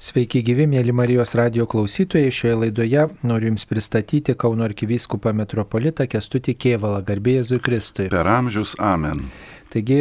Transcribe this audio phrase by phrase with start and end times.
[0.00, 2.30] Sveiki gyvi, mėly Marijos radio klausytojai.
[2.32, 8.06] Šioje laidoje noriu Jums pristatyti Kauno arkivyskupą metropolitą Kestutį Kievalą, garbėjai Jėzui Kristui.
[8.08, 9.20] Per amžius amen.
[9.68, 9.98] Taigi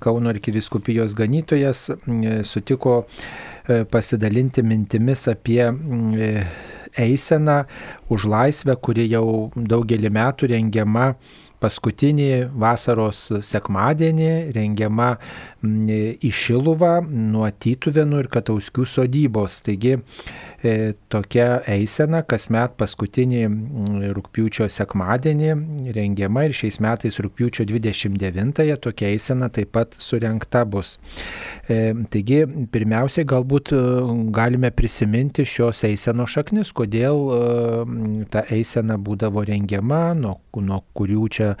[0.00, 1.84] Kauno arkivyskupijos ganytojas
[2.48, 6.48] sutiko e, pasidalinti mintimis apie mm,
[7.04, 7.58] eiseną
[8.08, 11.10] už laisvę, kuri jau daugelį metų rengiama
[11.62, 12.30] paskutinį
[12.60, 15.14] vasaros sekmadienį rengiama
[15.64, 19.60] į Šiluvą nuo Tytuvenų ir Katauskių sodybos.
[19.66, 19.96] Taigi
[21.12, 23.42] tokia eisena kasmet paskutinį
[24.16, 30.96] rūpiučio sekmadienį rengiama ir šiais metais rūpiučio 29-ąją tokia eisena taip pat surenkta bus.
[31.68, 33.82] E, taigi pirmiausiai galbūt e,
[34.36, 37.40] galime prisiminti šios eisenos šaknis, kodėl e,
[38.32, 41.52] ta eisena būdavo rengiama, nuo, nuo kurių čia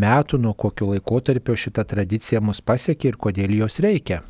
[0.00, 4.22] metų, nuo kokio laikotarpio šita tradicija mus pasiekė ir kodėl jos reikia.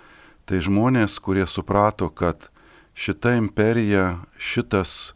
[0.45, 2.51] Tai žmonės, kurie suprato, kad
[2.99, 5.15] šita imperija, šitas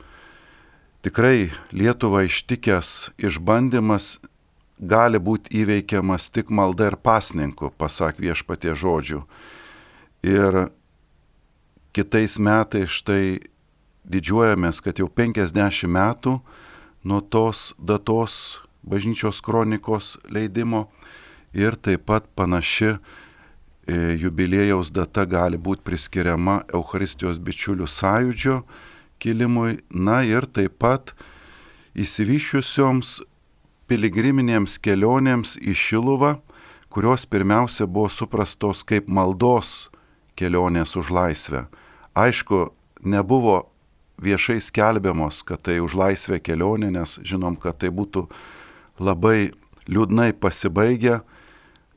[1.02, 4.17] tikrai Lietuvą ištikęs išbandymas
[4.78, 9.22] gali būti įveikiamas tik malda ir pasninku, pasak viešpatie žodžių.
[10.27, 10.68] Ir
[11.96, 13.38] kitais metais štai
[14.06, 16.39] didžiuojamės, kad jau 50 metų
[17.06, 20.86] nuo tos datos bažnyčios kronikos leidimo
[21.56, 22.96] ir taip pat panaši
[23.86, 28.56] E, jubiliejaus data gali būti priskiriama Euharistijos bičiulių sąjūdžio
[29.22, 31.12] kilimui, na ir taip pat
[31.95, 33.20] įsivyšiusioms
[33.91, 36.36] piligriminėms kelionėms į Šiluvą,
[36.92, 39.89] kurios pirmiausia buvo suprastos kaip maldos
[40.36, 41.67] kelionės už laisvę.
[42.17, 42.70] Aišku,
[43.05, 43.69] nebuvo
[44.23, 48.27] viešai skelbiamos, kad tai už laisvę kelionė, nes žinom, kad tai būtų
[48.98, 49.52] labai
[49.86, 51.20] liūdnai pasibaigę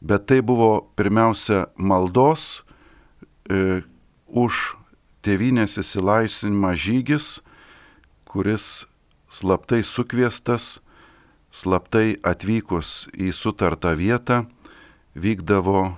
[0.02, 2.64] bet tai buvo pirmiausia maldos
[3.50, 3.82] e,
[4.28, 4.76] už
[5.26, 7.40] tėvynės įsilaisvinimą žygis,
[8.30, 8.88] kuris
[9.30, 10.80] slaptai sukviestas,
[11.52, 14.44] slaptai atvykus į sutartą vietą,
[15.16, 15.98] vykdavo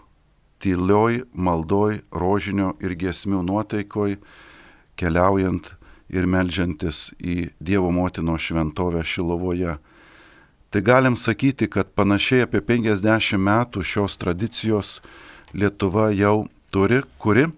[0.62, 4.18] tylioj maldoj, rožinio ir giesmių nuotaikoj,
[5.00, 5.74] keliaujant
[6.12, 9.78] ir melžiantis į Dievo motino šventovę Šilovoje.
[10.72, 15.00] Tai galim sakyti, kad panašiai apie 50 metų šios tradicijos
[15.52, 17.50] Lietuva jau turi, kuri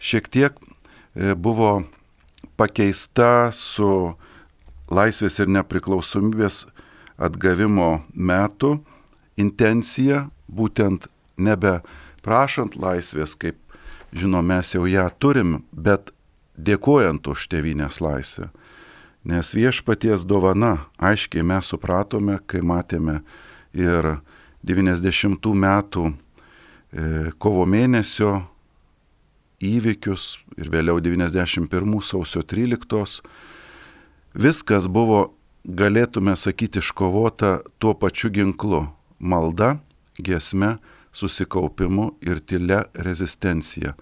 [0.00, 1.82] šiek tiek e, buvo
[2.56, 4.14] pakeista su
[4.88, 6.64] laisvės ir nepriklausomybės
[7.18, 8.78] atgavimo metu
[9.36, 11.80] intencija, būtent nebe
[12.24, 13.58] prašant laisvės, kaip
[14.14, 16.12] žinom, mes jau ją turim, bet
[16.56, 18.50] dėkojant už tėvynės laisvę.
[19.24, 23.22] Nes viešpaties dovana, aiškiai mes supratome, kai matėme
[23.72, 24.18] ir
[24.64, 26.14] 90 metų e,
[27.40, 28.42] kovo mėnesio
[29.64, 33.22] įvykius ir vėliau 91 sausio 13.
[34.34, 35.32] Viskas buvo,
[35.64, 38.88] galėtume sakyti, iškovota tuo pačiu ginklu-
[39.30, 39.78] malda,
[40.18, 40.78] giesme,
[41.12, 43.94] susikaupimu ir tylia rezistencija.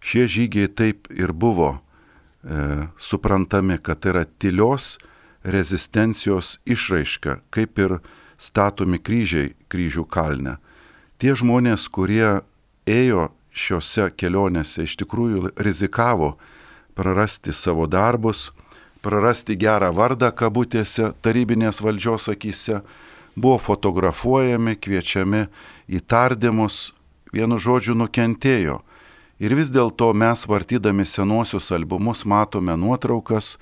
[0.00, 1.80] Šie žygiai taip ir buvo
[2.44, 4.98] e, suprantami, kad tai yra tylios
[5.44, 7.98] rezistencijos išraiška, kaip ir
[8.38, 10.58] statomi kryžiai kryžių kalne.
[11.18, 12.42] Tie žmonės, kurie
[12.86, 16.34] ėjo šiuose kelionėse, iš tikrųjų rizikavo
[16.94, 18.52] prarasti savo darbus,
[19.04, 22.80] prarasti gerą vardą kabutėse tarybinės valdžios akise,
[23.36, 25.46] buvo fotografuojami, kviečiami
[25.92, 26.94] į tardymus,
[27.34, 28.80] vienu žodžiu nukentėjo
[29.42, 33.56] Ir vis dėlto mes vartydami senuosius albumus matome nuotraukas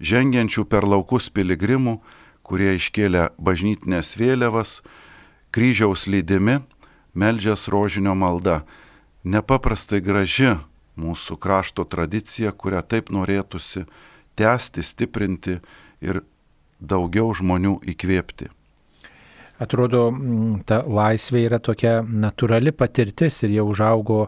[0.00, 1.98] žengiančių per laukus piligrimų,
[2.42, 4.80] kurie iškėlė bažnytinės vėliavas,
[5.52, 6.62] kryžiaus lydimi,
[7.12, 8.62] meldžias rožinio malda.
[9.22, 10.56] Nepaprastai graži
[10.96, 13.84] mūsų krašto tradicija, kurią taip norėtųsi
[14.38, 15.58] tęsti, stiprinti
[16.02, 16.22] ir
[16.80, 18.50] daugiau žmonių įkvėpti.
[19.62, 20.08] atrodo,
[20.66, 24.24] ta laisvė yra tokia natūrali patirtis ir jau užaugo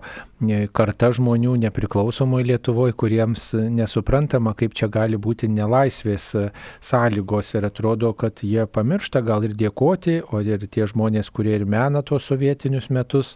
[0.77, 6.29] karta žmonių nepriklausomoje Lietuvoje, kuriems nesuprantama, kaip čia gali būti nelaisvės
[6.85, 11.67] sąlygos ir atrodo, kad jie pamiršta gal ir dėkoti, o ir tie žmonės, kurie ir
[11.67, 13.35] mena tos sovietinius metus,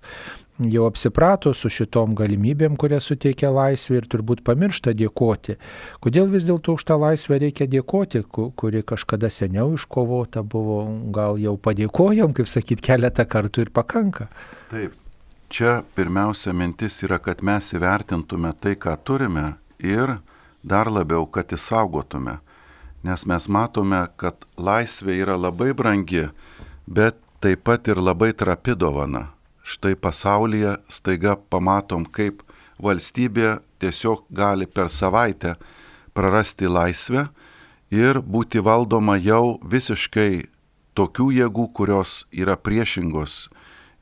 [0.58, 5.58] jau apsiprato su šitom galimybėm, kurias suteikia laisvė ir turbūt pamiršta dėkoti.
[6.02, 10.80] Kodėl vis dėlto už tą laisvę reikia dėkoti, kuri kažkada seniau iškovota buvo,
[11.14, 14.28] gal jau padėkojom, kaip sakyt, keletą kartų ir pakanka.
[14.72, 14.98] Taip,
[15.48, 20.18] čia pirmiausia mintis yra, kad mes įvertintume tai, ką turime ir
[20.66, 22.40] dar labiau, kad įsaugotume.
[23.06, 26.26] Nes mes matome, kad laisvė yra labai brangi,
[26.90, 29.28] bet taip pat ir labai trapi dovana
[29.68, 32.40] štai pasaulyje staiga pamatom, kaip
[32.80, 35.56] valstybė tiesiog gali per savaitę
[36.16, 37.28] prarasti laisvę
[37.92, 40.48] ir būti valdoma jau visiškai
[40.98, 43.46] tokių jėgų, kurios yra priešingos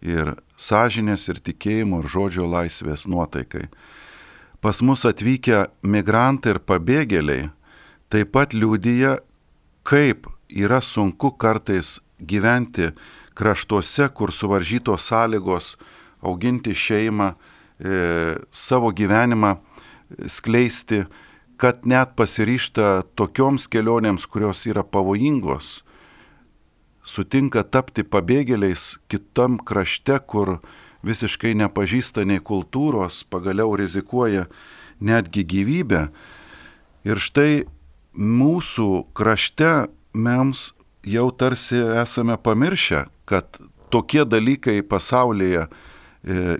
[0.00, 3.66] ir sąžinės, ir tikėjimo, ir žodžio laisvės nuotaikai.
[4.60, 7.50] Pas mus atvykę migrantai ir pabėgėliai
[8.12, 9.18] taip pat liūdija,
[9.86, 12.92] kaip yra sunku kartais gyventi
[13.36, 15.76] kraštuose, kur suvaržytos sąlygos
[16.24, 19.56] auginti šeimą, e, savo gyvenimą
[20.26, 21.04] skleisti,
[21.56, 25.82] kad net pasiryšta tokioms kelionėms, kurios yra pavojingos,
[27.06, 30.58] sutinka tapti pabėgėliais kitam krašte, kur
[31.06, 34.46] visiškai nepažįsta nei kultūros, pagaliau rizikuoja
[35.00, 36.08] netgi gyvybę.
[37.06, 37.66] Ir štai
[38.16, 39.86] mūsų krašte
[40.16, 40.72] mes
[41.06, 43.58] jau tarsi esame pamiršę, kad
[43.90, 45.68] tokie dalykai pasaulyje e,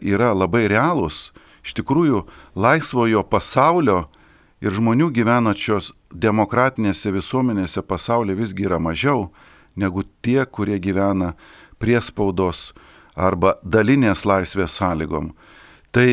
[0.03, 1.31] yra labai realūs.
[1.67, 2.23] Iš tikrųjų,
[2.55, 4.05] laisvojo pasaulio
[4.63, 9.31] ir žmonių gyvenačios demokratinėse visuomenėse pasaulyje visgi yra mažiau
[9.77, 11.35] negu tie, kurie gyvena
[11.83, 12.71] priespaudos
[13.17, 15.33] arba dalinės laisvės sąlygom.
[15.93, 16.09] Tai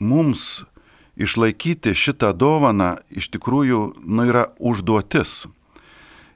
[0.00, 0.64] mums
[1.16, 5.44] išlaikyti šitą dovaną iš tikrųjų nu, yra užduotis.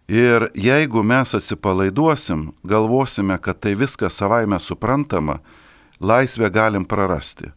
[0.08, 5.38] Ir jeigu mes atsipalaiduosim, galvosime, kad tai viskas savaime suprantama,
[6.00, 7.50] laisvę galim prarasti.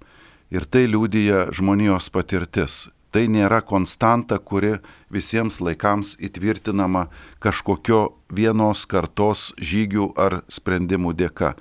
[0.51, 2.89] Ir tai liūdija žmonijos patirtis.
[3.11, 4.81] Tai nėra konstanta, kuri
[5.11, 7.05] visiems laikams įtvirtinama
[7.39, 11.53] kažkokio vienos kartos žygių ar sprendimų dėka.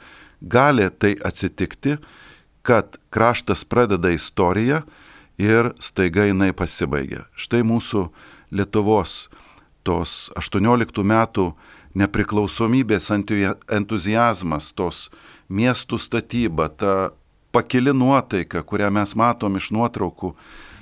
[0.42, 2.00] Gali tai atsitikti,
[2.66, 4.82] kad kraštas pradeda istoriją
[5.38, 7.28] ir staiga jinai pasibaigia.
[7.38, 8.08] Štai mūsų
[8.50, 9.28] Lietuvos
[9.86, 11.50] tos 18 metų
[11.98, 15.08] nepriklausomybės entuzijazmas, tos
[15.50, 17.10] miestų statyba, ta
[17.52, 20.34] pakili nuotaika, kurią mes matom iš nuotraukų,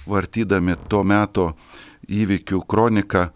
[0.09, 1.53] vartydami to meto
[2.09, 3.29] įvykių kroniką,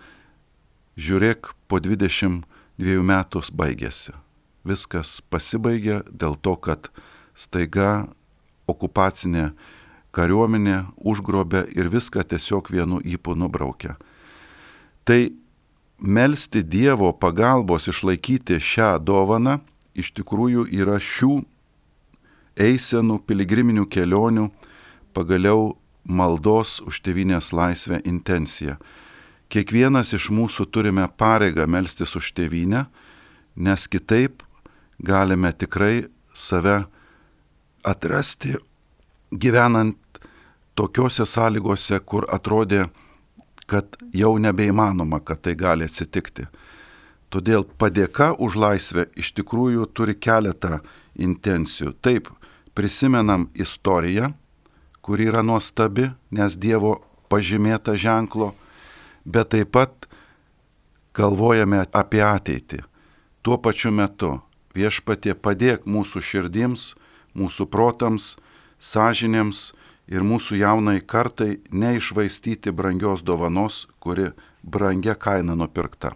[0.97, 4.12] žiūrėk, po 22 metų baigėsi.
[4.69, 6.91] Viskas pasibaigė dėl to, kad
[7.35, 8.06] staiga
[8.69, 9.53] okupacinė
[10.12, 13.97] kariuomenė užgrobė ir viską tiesiog vienu įpu nubraukė.
[15.08, 15.20] Tai
[16.02, 19.60] melstį Dievo pagalbos išlaikyti šią dovaną
[19.94, 21.43] iš tikrųjų yra šių
[22.60, 24.49] eisenų, piligriminių kelionių,
[25.14, 28.78] pagaliau maldos už tevinės laisvę intencija.
[29.52, 32.87] Kiekvienas iš mūsų turime pareigą melstis už tevinę,
[33.56, 34.43] nes kitaip
[34.98, 36.82] galime tikrai save
[37.84, 38.56] atrasti
[39.32, 39.98] gyvenant
[40.74, 42.86] tokiuose sąlygose, kur atrodė
[43.72, 46.44] kad jau nebeįmanoma, kad tai gali atsitikti.
[47.32, 50.82] Todėl padėka už laisvę iš tikrųjų turi keletą
[51.17, 51.94] intencijų.
[52.05, 52.29] Taip,
[52.76, 54.34] prisimenam istoriją,
[55.00, 56.98] kuri yra nuostabi, nes Dievo
[57.32, 58.52] pažymėta ženklo,
[59.24, 60.08] bet taip pat
[61.17, 62.82] galvojame apie ateitį.
[63.41, 64.34] Tuo pačiu metu
[64.76, 66.93] viešpatie padėk mūsų širdims,
[67.32, 68.34] mūsų protams,
[68.76, 69.72] sąžinėms,
[70.12, 74.31] ir mūsų jaunai kartai neišvaistyti brangios dovanos, kuri
[74.62, 76.12] brangia kaina nupirkta.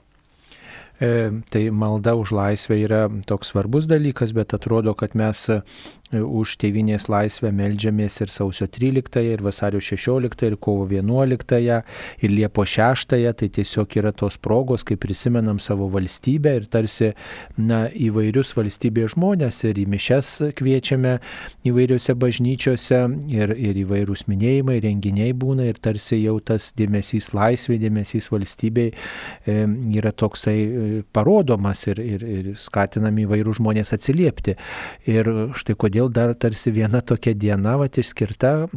[0.96, 5.42] E, tai malda už laisvę yra toks svarbus dalykas, bet atrodo, kad mes
[6.14, 11.58] už tėvinės laisvę melžiamės ir sausio 13, ir vasario 16, ir kovo 11,
[12.22, 17.12] ir Liepo 6, tai tiesiog yra tos progos, kai prisimenam savo valstybę ir tarsi
[17.58, 21.16] na, įvairius valstybės žmonės ir į mišes kviečiame
[21.66, 23.02] įvairiose bažnyčiose
[23.34, 29.58] ir, ir įvairūs minėjimai, renginiai būna ir tarsi jau tas dėmesys laisvė, dėmesys valstybei e,
[29.98, 34.56] yra toksai e, parodomas ir, ir, ir skatinami įvairių žmonės atsiliepti.
[35.10, 38.68] Ir štai kodėl kodėl dar tarsi viena tokia diena vat, išskirta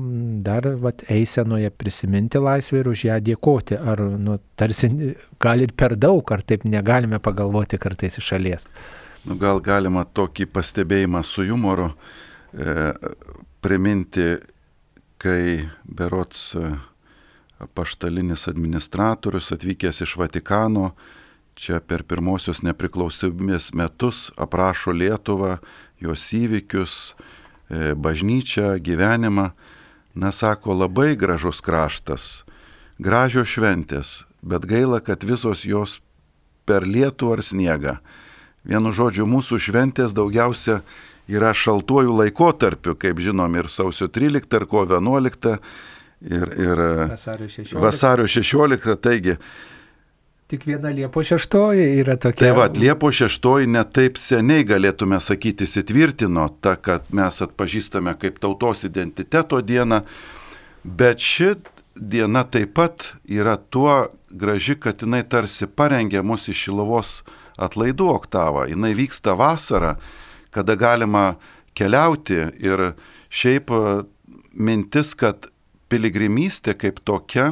[0.43, 3.75] dar vat, eisenoje prisiminti laisvę ir už ją dėkoti.
[3.75, 8.67] Ar nu, tarsi gal ir per daug, ar taip negalime pagalvoti kartais iš šalies.
[9.25, 11.91] Nu, gal galima tokį pastebėjimą su humoru
[12.53, 12.93] e,
[13.61, 14.37] priminti,
[15.19, 16.71] kai berots e,
[17.75, 20.93] paštalinis administratorius atvykęs iš Vatikano,
[21.59, 25.57] čia per pirmosios nepriklausomybės metus aprašo Lietuvą,
[26.03, 27.15] jos įvykius,
[27.69, 29.51] e, bažnyčią, gyvenimą.
[30.15, 32.43] Na, sako, labai gražus kraštas,
[32.99, 35.99] gražios šventės, bet gaila, kad visos jos
[36.65, 37.99] per lietų ar sniegą.
[38.67, 40.81] Vienu žodžiu, mūsų šventės daugiausia
[41.29, 45.57] yra šaltuoju laikotarpiu, kaip žinom, ir sausio 13 ar kovo 11
[46.21, 47.79] ir, ir vasario 16.
[47.79, 49.37] Vasario 16 taigi,
[50.49, 52.47] Tik viena Liepo 6 yra tokia.
[52.47, 58.81] Tai va, Liepo 6 netaip seniai galėtume sakyti įsitvirtino, ta, kad mes atpažįstame kaip tautos
[58.87, 59.99] identiteto dieną,
[60.81, 61.51] bet ši
[62.01, 67.13] diena taip pat yra tuo graži, kad jinai tarsi parengia mus iš Šilovos
[67.61, 68.65] atlaidų oktavą.
[68.73, 69.99] Jinai vyksta vasarą,
[70.49, 71.35] kada galima
[71.77, 72.87] keliauti ir
[73.29, 73.99] šiaip e,
[74.57, 75.51] mintis, kad
[75.93, 77.51] piligrimystė kaip tokia,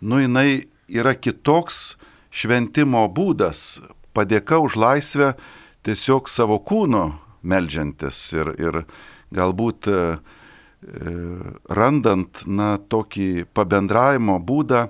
[0.00, 1.98] nu jinai yra kitoks
[2.32, 3.82] šventimo būdas,
[4.16, 5.32] padėka už laisvę
[5.84, 7.04] tiesiog savo kūnu
[7.42, 8.82] melžiantis ir, ir
[9.34, 11.14] galbūt e, e,
[11.68, 14.86] randant na, tokį pabendravimo būdą,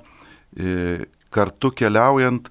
[0.57, 2.51] e, kartu keliaujant,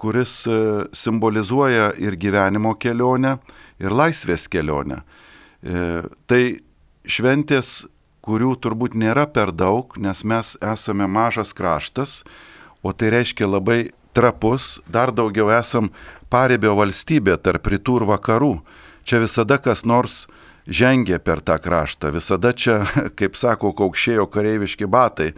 [0.00, 0.58] kuris e,
[0.96, 3.36] simbolizuoja ir gyvenimo kelionę,
[3.82, 5.02] ir laisvės kelionę.
[5.62, 6.42] E, tai
[7.02, 7.82] šventės
[8.22, 12.22] kurių turbūt nėra per daug, nes mes esame mažas kraštas,
[12.82, 13.80] o tai reiškia labai
[14.14, 15.90] trapus, dar daugiau esam
[16.32, 18.54] paribio valstybė tarp rytų ir vakarų.
[19.04, 20.26] Čia visada kas nors
[20.66, 22.82] žengia per tą kraštą, visada čia,
[23.18, 25.32] kaip sako, kaukšėjo kareiviški batai.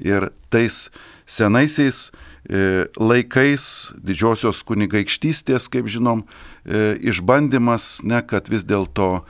[0.00, 0.88] Ir tais
[1.28, 6.24] senaisiais e, laikais didžiosios kunigaikštystės, kaip žinom,
[6.64, 9.20] e, išbandymas, ne, kad vis dėlto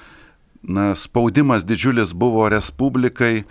[1.01, 3.47] spaudimas didžiulis buvo Respublikai,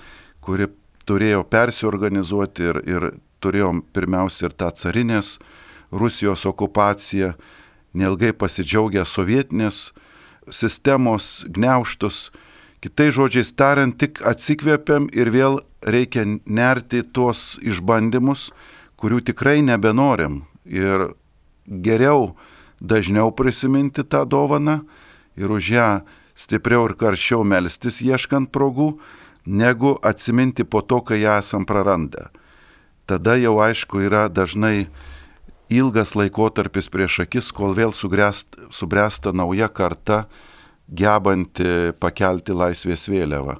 [0.46, 0.69] kuri
[1.10, 3.08] turėjo persiorganizuoti ir, ir
[3.43, 5.38] turėjom pirmiausia ir tą carinės
[5.91, 7.34] Rusijos okupaciją,
[7.98, 9.89] neilgai pasidžiaugę sovietinės
[10.50, 12.29] sistemos gneuštus.
[12.79, 18.50] Kitai žodžiais tariant, tik atsikvėpiam ir vėl reikia nerti tuos išbandymus,
[19.00, 20.46] kurių tikrai nebenorim.
[20.63, 21.12] Ir
[21.67, 22.36] geriau
[22.79, 24.81] dažniau prisiminti tą dovaną
[25.36, 25.89] ir už ją
[26.39, 28.93] stipriau ir karščiau melstis ieškant progų,
[29.46, 32.29] negu atsiminti po to, kai ją esam praradę.
[33.10, 34.86] Tada jau aišku yra dažnai
[35.74, 40.28] ilgas laikotarpis prieš akis, kol vėl sugrest, subręsta nauja karta,
[40.86, 43.58] gebanti pakelti laisvės vėliavą.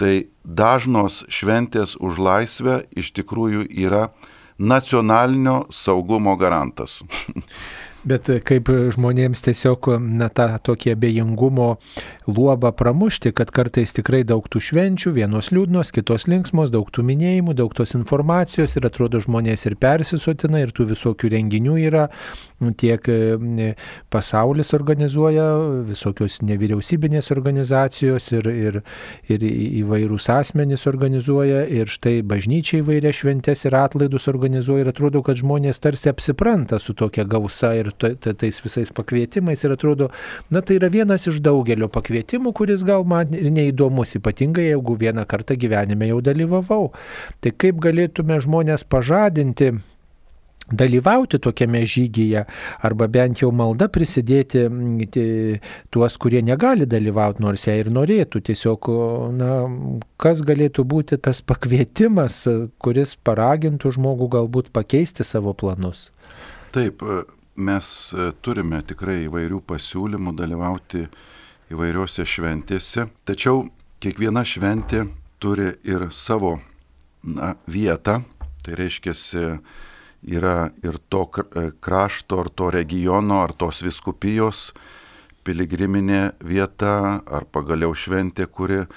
[0.00, 0.14] Tai
[0.44, 4.08] dažnos šventės už laisvę iš tikrųjų yra
[4.56, 7.02] nacionalinio saugumo garantas.
[8.06, 11.68] Bet kaip žmonėms tiesiog na, tą tokį abejingumo
[12.30, 17.56] luobą pramušti, kad kartais tikrai daug tų švenčių, vienos liūdnos, kitos linksmos, daug tų minėjimų,
[17.58, 22.06] daug tos informacijos ir atrodo žmonės ir persisotina ir tų visokių renginių yra,
[22.78, 23.10] tiek
[24.14, 25.46] pasaulis organizuoja,
[25.88, 28.80] visokios nevyriausybinės organizacijos ir, ir,
[29.30, 29.46] ir
[29.82, 35.82] įvairūs asmenys organizuoja ir štai bažnyčiai įvairias šventes ir atlaidus organizuoja ir atrodo, kad žmonės
[35.82, 40.10] tarsi apsipranta su tokia gausa ir tais visais pakvietimais ir atrodo,
[40.50, 45.26] na tai yra vienas iš daugelio pakvietimų, kuris gal man ir neįdomus, ypatingai jeigu vieną
[45.28, 46.90] kartą gyvenime jau dalyvavau.
[47.40, 49.72] Tai kaip galėtume žmonės pažadinti
[50.72, 52.44] dalyvauti tokiame žygyje
[52.84, 54.66] arba bent jau malda prisidėti
[55.94, 58.42] tuos, kurie negali dalyvauti, nors jie ir norėtų.
[58.50, 58.90] Tiesiog,
[59.38, 59.52] na,
[60.20, 62.44] kas galėtų būti tas pakvietimas,
[62.82, 66.10] kuris paragintų žmogų galbūt pakeisti savo planus.
[66.74, 67.02] Taip,
[67.58, 71.04] mes e, turime tikrai įvairių pasiūlymų dalyvauti
[71.74, 73.66] įvairiuose šventėse, tačiau
[74.02, 75.04] kiekviena šventė
[75.42, 76.56] turi ir savo
[77.26, 78.20] na, vietą,
[78.62, 79.14] tai reiškia
[80.28, 84.70] yra ir to e, krašto, ar to regiono, ar tos viskupijos
[85.46, 88.88] piligriminė vieta, ar pagaliau šventė, kuri e,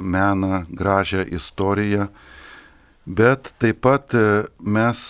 [0.00, 2.08] mena gražią istoriją.
[3.06, 4.14] Bet taip pat
[4.58, 5.00] mes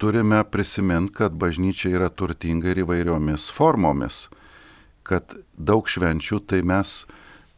[0.00, 4.28] turime prisiminti, kad bažnyčia yra turtinga ir įvairiomis formomis,
[5.04, 7.04] kad daug švenčių, tai mes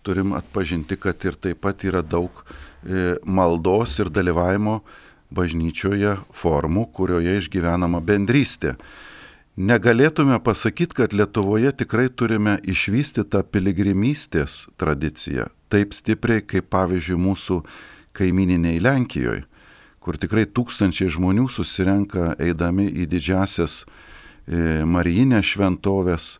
[0.03, 4.81] turim atpažinti, kad ir taip pat yra daug e, maldos ir dalyvavimo
[5.33, 8.75] bažnyčioje formų, kurioje išgyvenama bendrystė.
[9.57, 17.63] Negalėtume pasakyti, kad Lietuvoje tikrai turime išvystytą piligrimystės tradiciją taip stipriai, kaip pavyzdžiui mūsų
[18.17, 19.47] kaimininiai Lenkijoje
[20.03, 26.37] kur tikrai tūkstančiai žmonių susirenka eidami į didžiasias e, Marijinės šventovės,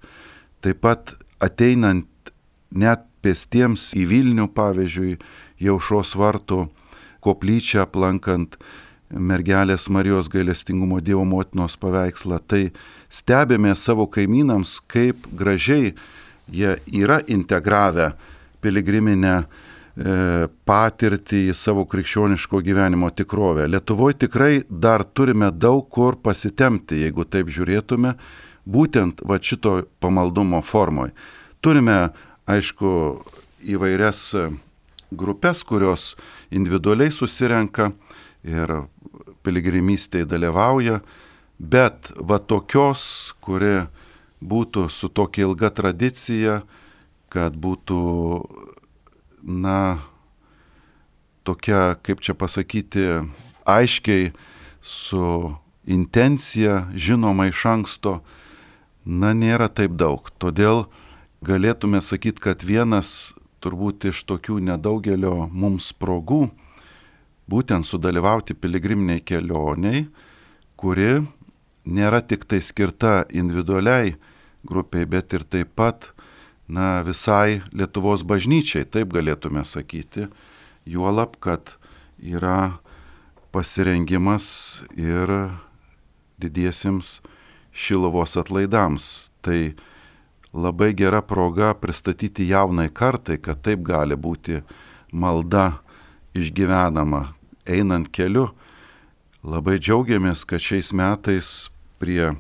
[0.63, 2.09] taip pat ateinant
[2.75, 5.19] net pėstiems į Vilnių, pavyzdžiui,
[5.63, 6.65] Jaušos vartų
[7.23, 8.57] koplyčią aplankant
[9.13, 12.73] mergelės Marijos gailestingumo Dievo motinos paveikslą, tai
[13.13, 15.93] stebėme savo kaimynams, kaip gražiai
[16.51, 18.13] jie yra integravę
[18.63, 19.45] piligriminę
[19.93, 23.67] patirtį į savo krikščioniško gyvenimo tikrovę.
[23.69, 28.15] Lietuvoje tikrai dar turime daug kur pasitemti, jeigu taip žiūrėtume,
[28.65, 31.13] būtent va šito pamaldumo formoje.
[31.61, 32.13] Turime,
[32.49, 32.89] aišku,
[33.63, 34.33] įvairias
[35.13, 36.13] grupės, kurios
[36.51, 37.93] individualiai susirenka
[38.43, 38.73] ir
[39.45, 41.01] piligrimystėje dalyvauja,
[41.59, 43.85] bet va tokios, kuri
[44.43, 46.63] būtų su tokia ilga tradicija,
[47.33, 48.01] kad būtų,
[49.43, 49.99] na,
[51.43, 53.07] tokia, kaip čia pasakyti,
[53.67, 54.33] aiškiai
[54.83, 55.55] su
[55.87, 58.21] intencija, žinoma iš anksto,
[59.05, 60.31] na, nėra taip daug.
[60.39, 60.87] Todėl
[61.43, 63.33] galėtume sakyti, kad vienas
[63.63, 66.49] turbūt iš tokių nedaugelio mums progų
[67.51, 70.07] būtent sudalyvauti piligriminiai kelioniai,
[70.79, 71.23] kuri
[71.85, 74.17] nėra tik tai skirta individualiai
[74.67, 76.13] grupiai, bet ir taip pat
[76.69, 80.29] na, visai Lietuvos bažnyčiai, taip galėtume sakyti,
[80.89, 81.77] juolab, kad
[82.23, 82.79] yra
[83.53, 85.31] pasirengimas ir
[86.41, 87.21] didiesiems
[87.73, 89.31] Šilovos atlaidams.
[89.43, 89.75] Tai
[90.53, 94.61] labai gera proga pristatyti jaunai kartai, kad taip gali būti
[95.13, 95.81] malda
[96.37, 97.33] išgyvenama
[97.67, 98.51] einant keliu.
[99.43, 102.35] Labai džiaugiamės, kad šiais metais prie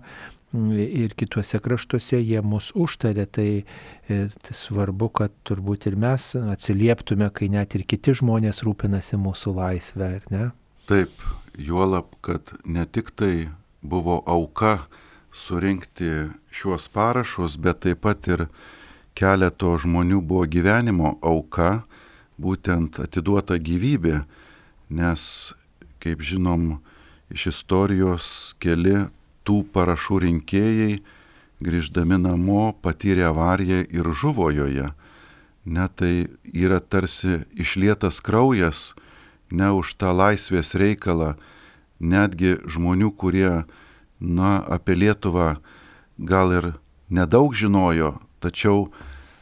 [0.52, 3.64] ir kituose kraštuose jie mus užtarė, tai,
[4.08, 9.54] e, tai svarbu, kad turbūt ir mes atsilieptume, kai net ir kiti žmonės rūpinasi mūsų
[9.56, 10.50] laisvę, ar ne?
[10.90, 11.24] Taip,
[11.56, 13.48] juolab, kad ne tik tai
[13.80, 14.87] buvo auka
[15.32, 18.46] surinkti šiuos parašus, bet taip pat ir
[19.16, 21.87] keleto žmonių buvo gyvenimo auka,
[22.37, 24.24] būtent atiduota gyvybė,
[24.92, 25.54] nes,
[26.02, 26.80] kaip žinom,
[27.32, 28.26] iš istorijos
[28.62, 29.06] keli
[29.46, 30.98] tų parašų rinkėjai,
[31.62, 34.90] grįždami namo, patyrė avariją ir žuvo joje.
[35.64, 38.92] Net tai yra tarsi išlietas kraujas,
[39.50, 41.36] ne už tą laisvės reikalą,
[42.02, 43.62] netgi žmonių, kurie,
[44.18, 45.60] na, apie Lietuvą
[46.18, 46.72] gal ir
[47.10, 48.90] nedaug žinojo, tačiau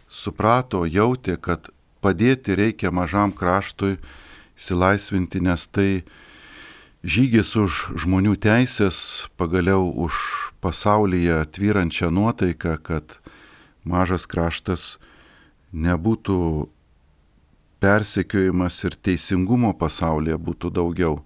[0.09, 1.73] suprato, jautė, kad
[2.05, 3.96] padėti reikia mažam kraštui
[4.59, 6.03] įsilaisvinti, nes tai
[7.03, 10.15] žygis už žmonių teisės, pagaliau už
[10.61, 13.17] pasaulyje tvyrančią nuotaiką, kad
[13.85, 14.99] mažas kraštas
[15.73, 16.69] nebūtų
[17.81, 21.23] persekiojimas ir teisingumo pasaulyje būtų daugiau.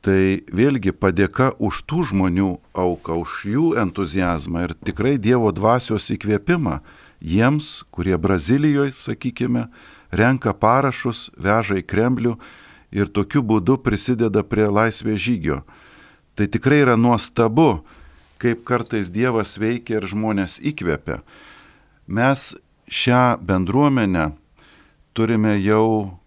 [0.00, 6.80] Tai vėlgi padėka už tų žmonių auką, už jų entuzijazmą ir tikrai Dievo dvasios įkvėpimą
[7.20, 9.68] jiems, kurie Brazilijoje, sakykime,
[10.10, 12.38] renka parašus, veža į Kremlių
[12.92, 15.62] ir tokiu būdu prisideda prie laisvės žygio.
[16.34, 17.82] Tai tikrai yra nuostabu,
[18.40, 21.20] kaip kartais Dievas veikia ir žmonės įkvėpia.
[22.10, 22.54] Mes
[22.90, 24.30] šią bendruomenę
[25.14, 26.18] turime jau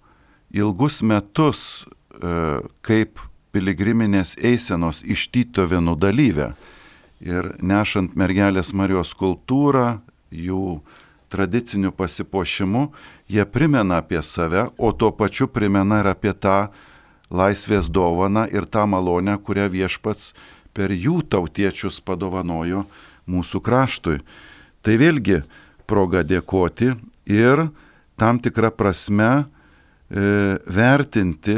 [0.54, 3.20] ilgus metus e, kaip
[3.54, 6.54] piligriminės eisenos iš Tytovenų dalyvę.
[7.24, 10.02] Ir nešant mergelės Marijos kultūrą,
[10.34, 10.82] jų
[11.34, 12.88] tradiciniu pasipošimu,
[13.28, 16.68] jie primena apie save, o tuo pačiu primena ir apie tą
[17.34, 20.34] laisvės dovaną ir tą malonę, kurią viešpats
[20.74, 22.86] per jų tautiečius padovanojo
[23.30, 24.20] mūsų kraštui.
[24.84, 25.42] Tai vėlgi
[25.90, 26.94] proga dėkoti
[27.30, 27.68] ir
[28.20, 29.44] tam tikrą prasme e,
[30.68, 31.58] vertinti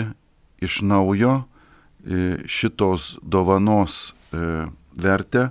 [0.64, 5.50] iš naujo e, šitos dovanos e, vertę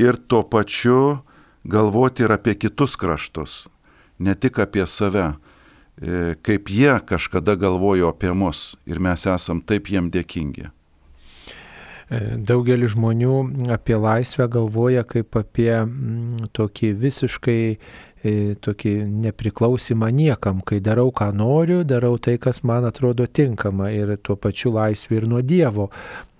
[0.00, 1.20] ir tuo pačiu
[1.64, 3.68] galvoti ir apie kitus kraštus,
[4.18, 5.32] ne tik apie save,
[6.00, 10.70] e, kaip jie kažkada galvojo apie mus ir mes esam taip jiem dėkingi.
[12.10, 13.34] Daugelis žmonių
[13.70, 15.70] apie laisvę galvoja kaip apie
[16.58, 17.62] tokį visiškai
[18.20, 18.92] tokį
[19.24, 24.74] nepriklausimą niekam, kai darau, ką noriu, darau tai, kas man atrodo tinkama ir tuo pačiu
[24.74, 25.88] laisvė ir nuo Dievo.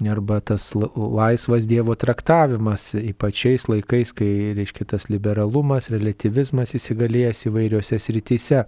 [0.00, 8.00] Arba tas laisvas Dievo traktavimas, ypač šiais laikais, kai, reiškia, tas liberalumas, relativizmas įsigalėjęs įvairiose
[8.00, 8.64] srityse.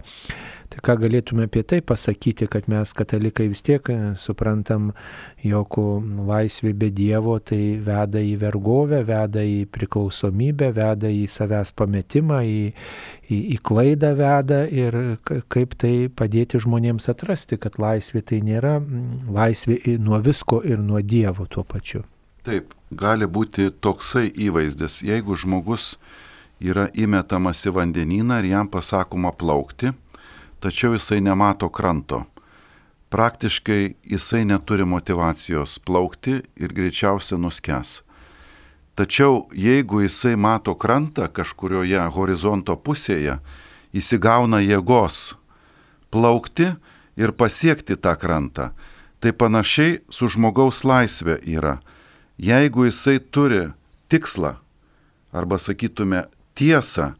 [0.73, 4.87] Tai ką galėtume apie tai pasakyti, kad mes katalikai vis tiek e, suprantam,
[5.45, 5.77] jog
[6.25, 12.63] laisvė be Dievo tai veda į vergovę, veda į priklausomybę, veda į savęs pametimą, į,
[13.29, 14.97] į, į klaidą veda ir
[15.53, 18.79] kaip tai padėti žmonėms atrasti, kad laisvė tai nėra
[19.29, 22.01] laisvė nuo visko ir nuo Dievo tuo pačiu.
[22.43, 25.93] Taip, gali būti toksai įvaizdis, jeigu žmogus
[26.63, 29.93] yra įmetamas į vandenyną ir jam pasakoma plaukti,
[30.63, 32.23] tačiau jisai nemato kranto.
[33.09, 38.01] Praktiškai jisai neturi motivacijos plaukti ir greičiausia nuskes.
[38.95, 43.41] Tačiau jeigu jisai mato krantą kažkurioje horizonto pusėje,
[43.91, 45.35] įsigauna jėgos
[46.13, 46.71] plaukti
[47.19, 48.71] ir pasiekti tą krantą.
[49.19, 51.81] Tai panašiai su žmogaus laisvė yra.
[52.39, 53.65] Jeigu jisai turi
[54.07, 54.55] tikslą,
[55.35, 56.23] arba sakytume
[56.55, 57.13] tiesą,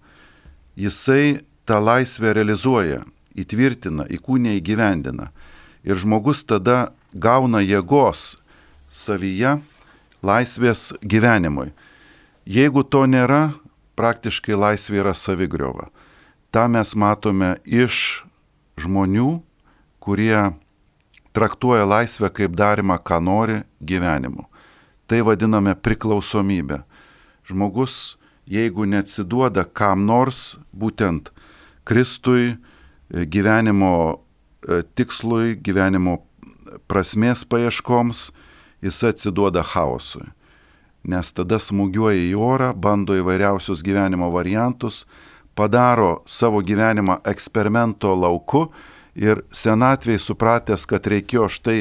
[0.79, 3.03] jisai tą laisvę realizuoja
[3.39, 5.31] įtvirtina, įkūnė įgyvendina.
[5.83, 8.37] Ir žmogus tada gauna jėgos
[8.89, 9.57] savyje
[10.23, 11.73] laisvės gyvenimui.
[12.45, 13.53] Jeigu to nėra,
[13.99, 15.89] praktiškai laisvė yra savigriova.
[16.53, 18.23] Ta mes matome iš
[18.79, 19.41] žmonių,
[20.03, 20.53] kurie
[21.33, 24.45] traktuoja laisvę kaip darimą, ką nori gyvenimu.
[25.07, 26.83] Tai vadiname priklausomybė.
[27.49, 28.17] Žmogus,
[28.47, 31.33] jeigu neatsiduoda kam nors, būtent
[31.83, 32.55] Kristui,
[33.13, 33.93] gyvenimo
[34.67, 36.19] e, tikslui, gyvenimo
[36.89, 38.31] prasmės paieškoms,
[38.83, 40.25] jis atsiduoda chaosui.
[41.03, 45.03] Nes tada smūgiuoja į orą, bando įvairiausius gyvenimo variantus,
[45.55, 48.69] padaro savo gyvenimą eksperimento lauku
[49.15, 51.79] ir senatvėj supratęs, kad reikėjo štai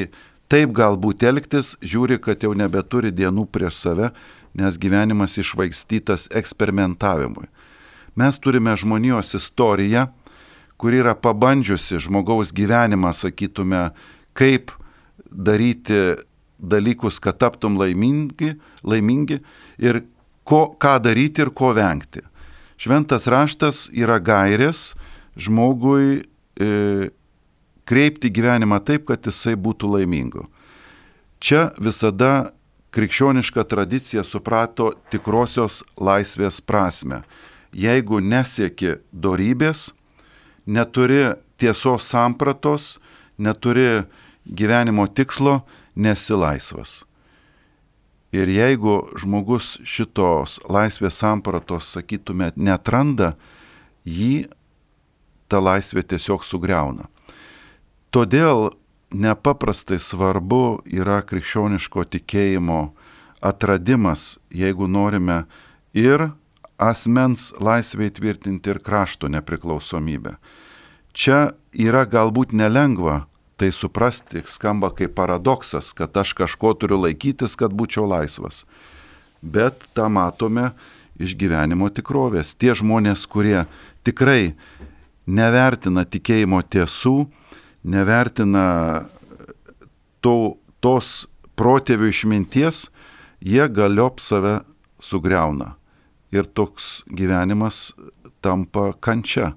[0.51, 4.11] taip galbūt elgtis, žiūri, kad jau nebeturi dienų prieš save,
[4.53, 7.47] nes gyvenimas išvaikstytas eksperimentavimui.
[8.19, 10.11] Mes turime žmonijos istoriją,
[10.77, 13.89] kuri yra pabandžiusi žmogaus gyvenimą, sakytume,
[14.37, 14.71] kaip
[15.31, 16.15] daryti
[16.63, 19.39] dalykus, kad taptum laimingi, laimingi
[19.81, 20.03] ir
[20.47, 22.23] ko, ką daryti ir ko vengti.
[22.79, 24.93] Šventas raštas yra gairės
[25.39, 27.09] žmogui e,
[27.85, 30.47] kreipti gyvenimą taip, kad jisai būtų laimingu.
[31.43, 32.53] Čia visada
[32.93, 37.23] krikščioniška tradicija suprato tikrosios laisvės prasme.
[37.73, 39.91] Jeigu nesieki dorybės,
[40.65, 42.99] neturi tiesos sampratos,
[43.37, 44.03] neturi
[44.45, 45.61] gyvenimo tikslo,
[45.95, 47.03] nesi laisvas.
[48.33, 53.35] Ir jeigu žmogus šitos laisvės sampratos, sakytume, netranda,
[54.03, 54.47] jį
[55.47, 57.05] ta laisvė tiesiog sugriauna.
[58.09, 58.71] Todėl
[59.13, 62.81] nepaprastai svarbu yra krikščioniško tikėjimo
[63.43, 65.43] atradimas, jeigu norime
[65.93, 66.31] ir
[66.77, 70.37] asmens laisvę įtvirtinti ir krašto nepriklausomybę.
[71.13, 73.25] Čia yra galbūt nelengva
[73.57, 78.63] tai suprasti, skamba kaip paradoksas, kad aš kažko turiu laikytis, kad būčiau laisvas.
[79.41, 80.71] Bet tą matome
[81.21, 82.55] iš gyvenimo tikrovės.
[82.57, 83.65] Tie žmonės, kurie
[84.03, 84.55] tikrai
[85.29, 87.27] nevertina tikėjimo tiesų,
[87.85, 88.65] nevertina
[90.23, 92.87] to, tos protėvių išminties,
[93.43, 94.63] jie galiop save
[94.97, 95.75] sugriauna
[96.33, 97.91] ir toks gyvenimas
[98.43, 99.53] tampa kančia.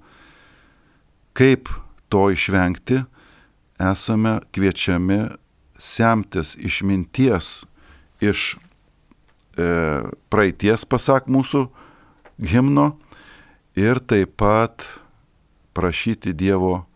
[1.36, 1.68] Kaip
[2.12, 3.02] to išvengti,
[3.80, 5.18] esame kviečiami
[5.78, 7.66] semtis išminties
[8.24, 9.66] iš e,
[10.32, 11.66] praeities, pasak mūsų
[12.40, 12.94] himno,
[13.76, 14.86] ir taip pat
[15.76, 16.86] prašyti Dievo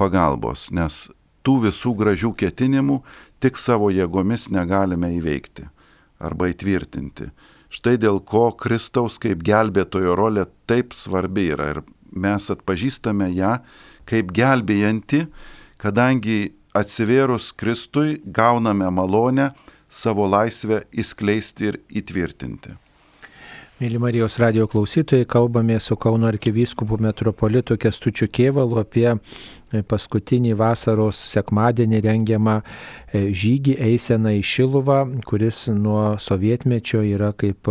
[0.00, 1.10] pagalbos, nes
[1.44, 3.02] tų visų gražių ketinimų
[3.40, 5.68] tik savo jėgomis negalime įveikti
[6.20, 7.28] arba įtvirtinti.
[7.70, 13.60] Štai dėl ko Kristaus kaip gelbėtojo rolė taip svarbi yra ir mes atpažįstame ją
[14.10, 15.28] kaip gelbėjanti,
[15.78, 19.52] kadangi atsivėrus Kristui gauname malonę
[19.90, 22.74] savo laisvę įskleisti ir įtvirtinti.
[23.80, 29.06] Mėly Marijos radio klausytojai, kalbame su Kauno arkivyskupu metropolitu Kestučiu Kievalu apie
[29.90, 37.70] paskutinį vasaros sekmadienį rengiamą e, žygį eiseną į Šiluvą, kuris nuo sovietmečio yra kaip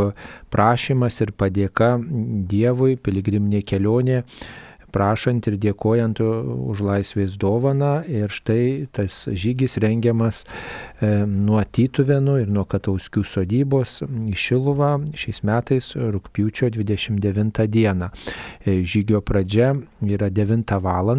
[0.54, 4.24] prašymas ir padėka Dievui, piligriminė kelionė
[4.94, 8.00] prašant ir dėkojant už laisvės dovaną.
[8.10, 15.44] Ir štai tas žygis rengiamas e, nuo Tytuvenų ir nuo Katauskių sodybos į Šiluvą šiais
[15.48, 18.12] metais rūpiučio 29 dieną.
[18.66, 19.74] E, žygio pradžia
[20.06, 21.14] yra 9 val.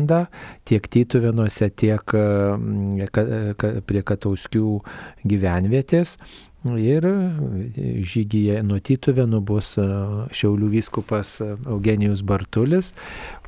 [0.65, 2.15] tiek Tytuvenuose, tiek
[3.87, 4.77] prie Katauskių
[5.27, 6.17] gyvenvietės.
[6.61, 7.07] Ir
[8.05, 12.91] žygyje nuo Tytuvenų bus Šiaulių vyskupas Eugenijus Bartulis,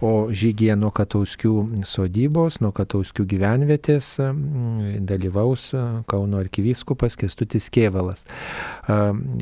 [0.01, 4.15] o žygyje nuo Katauskių sodybos, nuo Katauskių gyvenvietės
[5.05, 5.69] dalyvaus
[6.09, 8.25] Kauno arkivyskupas Kestutis Kievalas.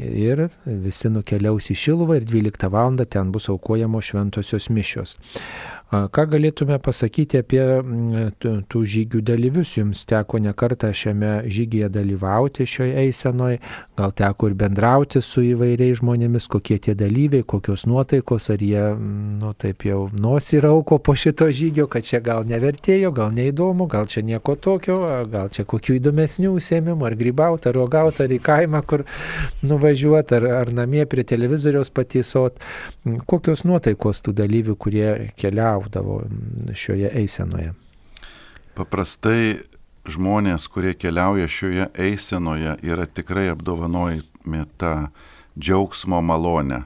[0.02, 2.98] Ir visi nukeliaus į Šiluvą ir 12 val.
[3.06, 5.14] ten bus aukojamos šventosios mišios.
[5.90, 7.62] Ką galėtume pasakyti apie
[8.70, 9.72] tų žygių dalyvius?
[9.74, 13.59] Jums teko nekartą šiame žygyje dalyvauti šioje eisenoje,
[13.98, 18.85] gal teko ir bendrauti su įvairiais žmonėmis, kokie tie dalyviai, kokios nuotaikos, ar jie,
[19.40, 24.07] nu taip jau nosi rauko po šito žygio, kad čia gal nevertėjo, gal neįdomu, gal
[24.07, 25.00] čia nieko tokio,
[25.33, 29.03] gal čia kokių įdomesnių užsiemimų, ar grybauti, ar rogauti, ar į kaimą, kur
[29.66, 32.62] nuvažiuoti, ar, ar namie prie televizoriaus patysot.
[33.26, 35.79] Kokios nuotaikos tų dalyvių, kurie keliavo?
[35.80, 36.22] Keliaudavo
[36.74, 37.74] šioje eisenoje?
[38.74, 39.60] Paprastai
[40.08, 45.10] žmonės, kurie keliauja šioje eisenoje, yra tikrai apdovanojami tą
[45.58, 46.84] džiaugsmo malonę.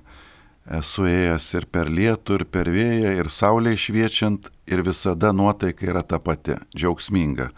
[0.64, 6.02] Esu ėjęs ir per lietų, ir per vėją, ir saulė šviečiant, ir visada nuotaika yra
[6.02, 7.50] ta pati- džiaugsminga.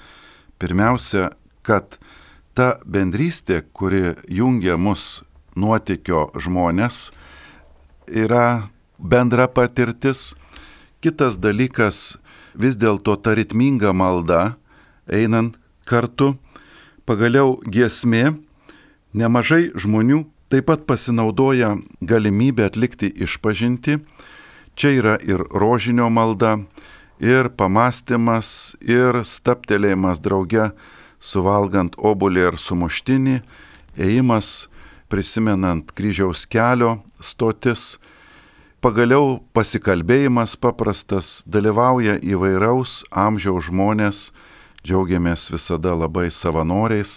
[0.59, 1.31] Pirmiausia,
[1.62, 1.99] kad
[2.55, 5.22] ta bendrystė, kuri jungia mus
[5.55, 7.12] nuotikio žmonės,
[8.09, 8.68] yra
[8.99, 10.35] bendra patirtis,
[11.07, 12.16] Kitas dalykas,
[12.59, 14.57] vis dėlto ta ritminga malda,
[15.07, 15.53] einant
[15.87, 16.33] kartu,
[17.07, 18.33] pagaliau giesmė,
[19.14, 24.01] nemažai žmonių taip pat pasinaudoja galimybę atlikti išpažinti.
[24.75, 26.57] Čia yra ir rožinio malda,
[27.23, 30.73] ir pamastymas, ir staptelėjimas drauge,
[31.23, 33.45] suvalgant obulį ar sumuštinį,
[33.95, 34.66] ėjimas
[35.07, 37.92] prisimenant kryžiaus kelio stotis,
[38.87, 44.20] Pagaliau pasikalbėjimas paprastas, dalyvauja įvairaus amžiaus žmonės,
[44.87, 47.16] džiaugiamės visada labai savanoriais,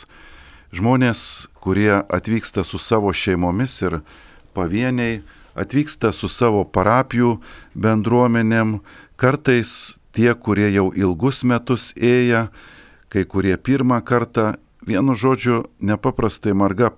[0.73, 1.19] žmonės,
[1.62, 3.99] kurie atvyksta su savo šeimomis ir
[4.58, 5.19] pavieniai,
[5.53, 7.36] atvyksta su savo parapijų
[7.77, 8.79] bendruomenėm,
[9.13, 12.47] kartais tie, kurie jau ilgus metus ėję,
[13.13, 14.55] kai kurie pirmą kartą,
[14.89, 16.95] vienu žodžiu, nepaprastai marga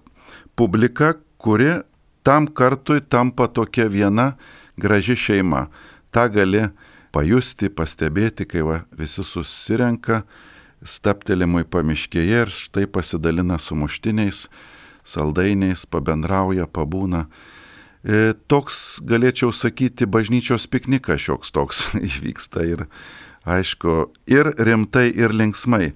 [0.55, 1.81] publika, kuri
[2.23, 4.31] tam kartui tampa tokia viena
[4.77, 5.67] graži šeima.
[6.11, 6.67] Ta gali
[7.11, 10.23] pajusti, pastebėti, kai va, visi susirenka
[10.81, 14.47] staptelimui pamiškėje ir štai pasidalina su muštiniais,
[15.05, 17.27] saldainiais, pabendrauja, pabūna.
[18.01, 22.87] E, toks, galėčiau sakyti, bažnyčios piknikas šioks toks įvyksta ir
[23.45, 25.91] aišku, ir rimtai, ir linksmai.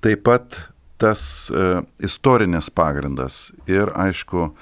[0.00, 0.60] Taip pat
[1.00, 4.52] tas e, istorinis pagrindas ir aišku,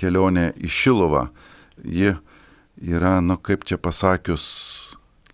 [0.00, 1.26] kelionė į Šiluvą
[1.84, 2.14] ji
[2.80, 4.46] yra, nu kaip čia pasakius,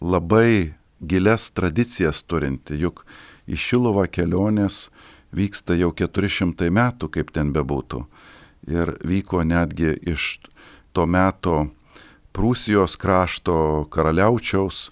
[0.00, 3.04] labai giles tradicijas turinti, juk
[3.46, 4.88] į Šiluvą kelionės
[5.37, 8.04] vyksta jau 400 metų, kaip ten bebūtų.
[8.66, 10.38] Ir vyko netgi iš
[10.96, 11.68] to meto
[12.37, 14.90] Prūsijos krašto karaliaučiaus,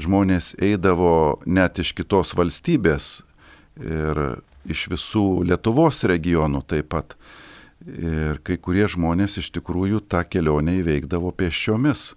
[0.00, 3.20] žmonės eidavo net iš kitos valstybės
[3.80, 4.20] ir
[4.64, 7.16] iš visų Lietuvos regionų taip pat.
[7.88, 12.12] Ir kai kurie žmonės iš tikrųjų tą kelionę įveikdavo pėsčiomis.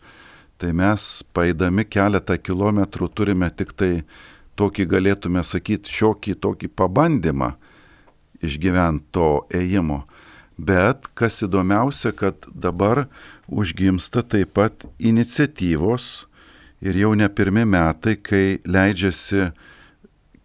[0.60, 3.92] Tai mes paėdami keletą kilometrų turime tik tai
[4.60, 7.54] tokį, galėtume sakyti, šiokį tokį pabandymą
[8.44, 10.04] išgyventi to ėjimo.
[10.60, 13.08] Bet kas įdomiausia, kad dabar
[13.48, 16.28] užgimsta taip pat iniciatyvos
[16.84, 19.50] ir jau ne pirmi metai, kai leidžiasi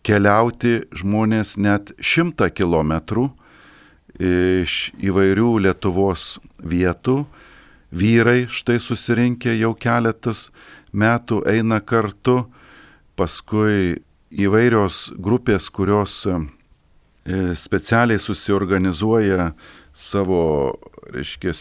[0.07, 3.29] keliauti žmonės net šimtą kilometrų
[4.19, 7.23] iš įvairių Lietuvos vietų.
[7.89, 10.49] Vyrai štai susirinkę jau keletas
[10.93, 12.43] metų eina kartu,
[13.17, 16.37] paskui įvairios grupės, kurios e,
[17.57, 19.53] specialiai susiorganizuoja
[19.97, 20.77] savo,
[21.15, 21.55] reiškia,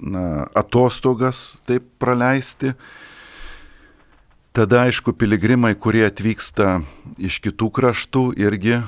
[0.00, 2.72] na, atostogas taip praleisti.
[4.56, 6.80] Tada, aišku, piligrimai, kurie atvyksta
[7.20, 8.80] iš kitų kraštų, irgi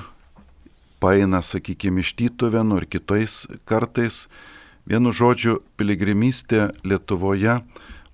[0.99, 4.27] paeina, sakykime, iš Tytuvenų ir kitais kartais,
[4.89, 7.59] Vienu žodžiu, piligrimystė Lietuvoje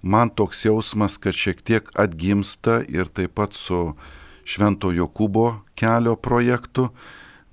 [0.04, 3.94] man toks jausmas, kad šiek tiek atgimsta ir taip pat su
[4.44, 6.90] Švento Jokūbo kelio projektu.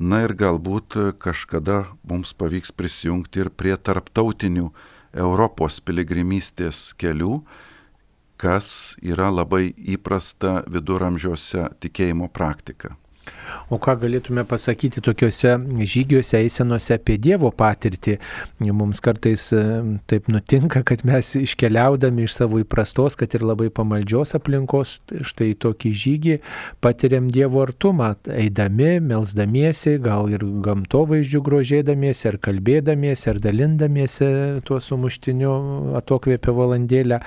[0.02, 4.72] Na ir galbūt kažkada mums pavyks prisijungti ir prie tarptautinių
[5.14, 7.44] Europos piligrimystės kelių,
[8.42, 12.96] kas yra labai įprasta viduramžiuose tikėjimo praktika.
[13.72, 15.54] O ką galėtume pasakyti tokiuose
[15.88, 18.18] žygiuose, eisenuose apie Dievo patirtį?
[18.68, 19.62] Mums kartais e,
[20.10, 25.92] taip nutinka, kad mes iškeliaudami iš savo įprastos, kad ir labai pamaldžios aplinkos, štai tokį
[26.02, 26.36] žygį
[26.84, 34.30] patiriam Dievo artumą, eidami, melzdamiesi, gal ir gamtovaizdžių grožėdamiesi, ar kalbėdamiesi, ar dalindamiesi
[34.68, 35.54] tuo sumuštiniu
[36.02, 37.22] atokvėpio valandėlę.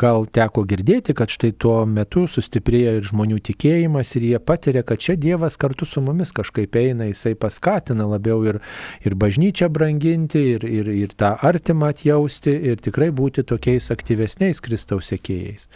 [0.00, 4.98] Gal teko girdėti, kad štai tuo metu sustiprėja ir žmonių tikėjimas ir jie patiria, kad
[4.98, 8.60] čia Dievas kartu kartu su mumis kažkaip eina, jisai paskatina labiau ir,
[9.04, 15.10] ir bažnyčią branginti, ir, ir, ir tą artimą atjausti, ir tikrai būti tokiais aktyvesniais Kristaus
[15.12, 15.68] sekėjais.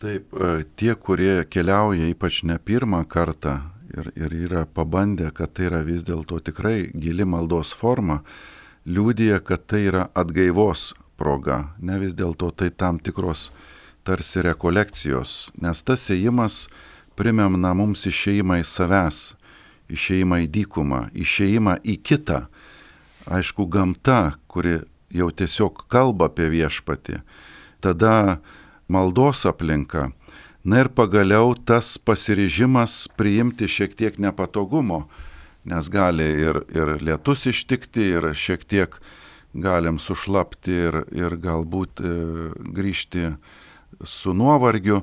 [0.00, 3.60] Taip, e, tie, kurie keliauja ypač ne pirmą kartą
[3.96, 8.22] ir, ir yra pabandę, kad tai yra vis dėlto tikrai gili maldos forma,
[8.86, 13.50] liūdija, kad tai yra atgaivos proga, ne vis dėlto tai tam tikros
[14.04, 16.66] tarsi rekolekcijos, nes tas ėjimas
[17.20, 19.34] primena mums išeimą į savęs,
[19.92, 22.46] išeimą į dykumą, išeimą į kitą.
[23.28, 24.78] Aišku, gamta, kuri
[25.12, 27.20] jau tiesiog kalba apie viešpatį.
[27.84, 28.40] Tada
[28.88, 30.08] maldos aplinka.
[30.64, 35.06] Na ir pagaliau tas pasiryžimas priimti šiek tiek nepatogumo,
[35.68, 38.96] nes gali ir, ir lietus ištikti, ir šiek tiek
[39.52, 42.12] galim sušlapti ir, ir galbūt e,
[42.76, 43.32] grįžti
[44.04, 45.02] su nuovargiu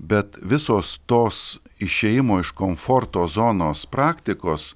[0.00, 4.74] bet visos tos išeimo iš komforto zonos praktikos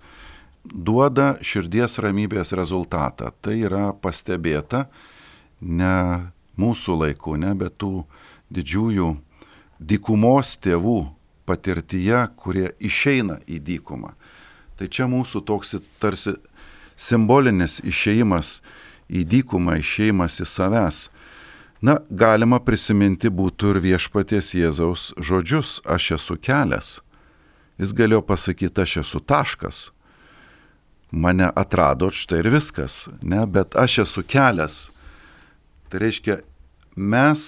[0.65, 3.33] duoda širdies ramybės rezultatą.
[3.41, 4.87] Tai yra pastebėta
[5.61, 5.97] ne
[6.61, 8.05] mūsų laikų, ne, bet tų
[8.55, 9.11] didžiųjų
[9.81, 10.99] dykumos tėvų
[11.49, 14.15] patirtyje, kurie išeina į dykumą.
[14.79, 16.37] Tai čia mūsų toks tarsi
[16.97, 18.61] simbolinis išeimas
[19.09, 21.09] į dykumą, išeimas į savęs.
[21.85, 26.95] Na, galima prisiminti būtų ir viešpaties Jėzaus žodžius, aš esu kelias.
[27.77, 29.81] Jis galėjo pasakyti, aš esu taškas.
[31.13, 34.79] Mane atrado štai ir viskas, ne, bet aš esu kelias.
[35.93, 36.39] Tai reiškia,
[36.97, 37.45] mes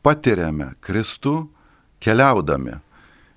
[0.00, 1.50] patiriame Kristų
[2.00, 2.78] keliaudami.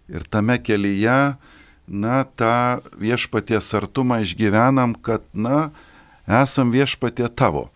[0.08, 1.36] Ir tame kelyje,
[1.84, 5.74] na, tą viešpaties artumą išgyvenam, kad, na,
[6.24, 7.73] esam viešpatie tavo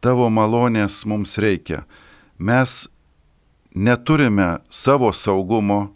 [0.00, 1.84] tavo malonės mums reikia.
[2.38, 2.86] Mes
[3.74, 5.90] neturime savo saugumo,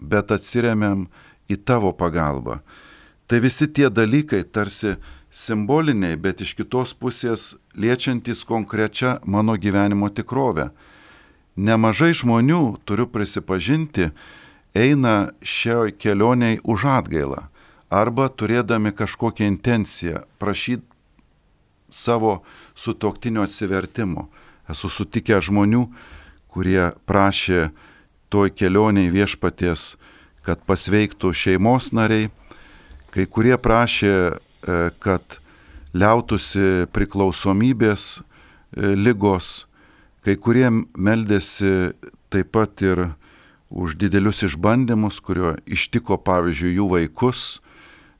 [0.00, 1.06] bet atsiriamėm
[1.52, 2.60] į tavo pagalbą.
[3.26, 4.96] Tai visi tie dalykai tarsi
[5.32, 10.70] simboliniai, bet iš kitos pusės liečiantys konkrečią mano gyvenimo tikrovę.
[11.56, 14.10] Nemažai žmonių, turiu prisipažinti,
[14.74, 17.48] eina šioj kelioniai už atgailą
[17.92, 20.91] arba turėdami kažkokią intenciją prašyti
[21.92, 22.40] savo
[22.74, 24.28] sutoktinio atsivertimo.
[24.70, 25.86] Esu sutikęs žmonių,
[26.52, 27.70] kurie prašė
[28.32, 29.96] toj kelioniai viešpaties,
[30.42, 32.30] kad pasveiktų šeimos nariai,
[33.12, 35.38] kai kurie prašė, e, kad
[35.92, 39.66] liautųsi priklausomybės e, lygos,
[40.24, 41.92] kai kurie meldėsi
[42.32, 43.10] taip pat ir
[43.72, 47.61] už didelius išbandymus, kurio ištiko pavyzdžiui jų vaikus,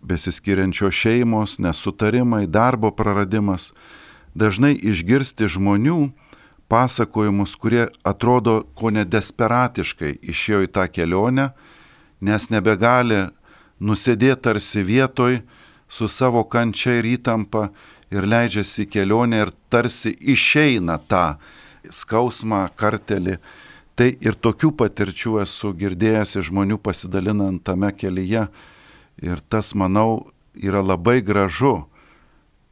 [0.02, 3.70] besiskiriančios šeimos, nesutarimai, darbo praradimas
[4.34, 6.10] dažnai išgirsti žmonių
[6.72, 11.50] pasakojimus, kurie atrodo ko nedesperatiškai išėjo į tą kelionę,
[12.24, 13.26] nes nebegali
[13.82, 15.42] nusėdėti tarsi vietoj
[15.92, 17.68] su savo kančia ir įtampa
[18.12, 21.36] ir leidžiasi į kelionę ir tarsi išeina tą
[21.90, 23.36] skausmą, kartelį.
[23.92, 28.46] Tai ir tokių patirčių esu girdėjęs iš žmonių pasidalinant tame kelyje.
[29.20, 31.84] Ir tas, manau, yra labai gražu,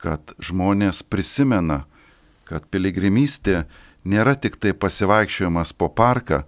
[0.00, 1.84] kad žmonės prisimena,
[2.48, 3.64] kad piligrimystė
[4.04, 6.44] nėra tik tai pasivaikščiojimas po parką,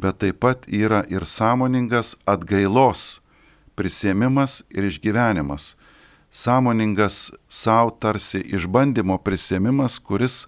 [0.00, 3.20] bet taip pat yra ir sąmoningas atgailos
[3.78, 5.74] prisėmimas ir išgyvenimas.
[6.34, 10.46] Sąmoningas savo tarsi išbandymo prisėmimas, kuris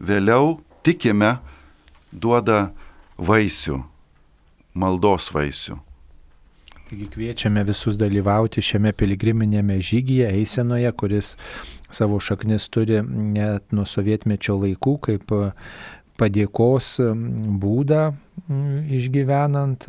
[0.00, 1.36] vėliau tikime
[2.12, 2.70] duoda
[3.20, 3.82] vaisių,
[4.72, 5.89] maldos vaisių.
[6.90, 11.28] Taigi kviečiame visus dalyvauti šiame piligriminėme žygyje, eisenoje, kuris
[11.86, 15.30] savo šaknis turi net nuo sovietmečio laikų kaip
[16.18, 16.88] padėkos
[17.62, 18.00] būdą
[18.98, 19.86] išgyvenant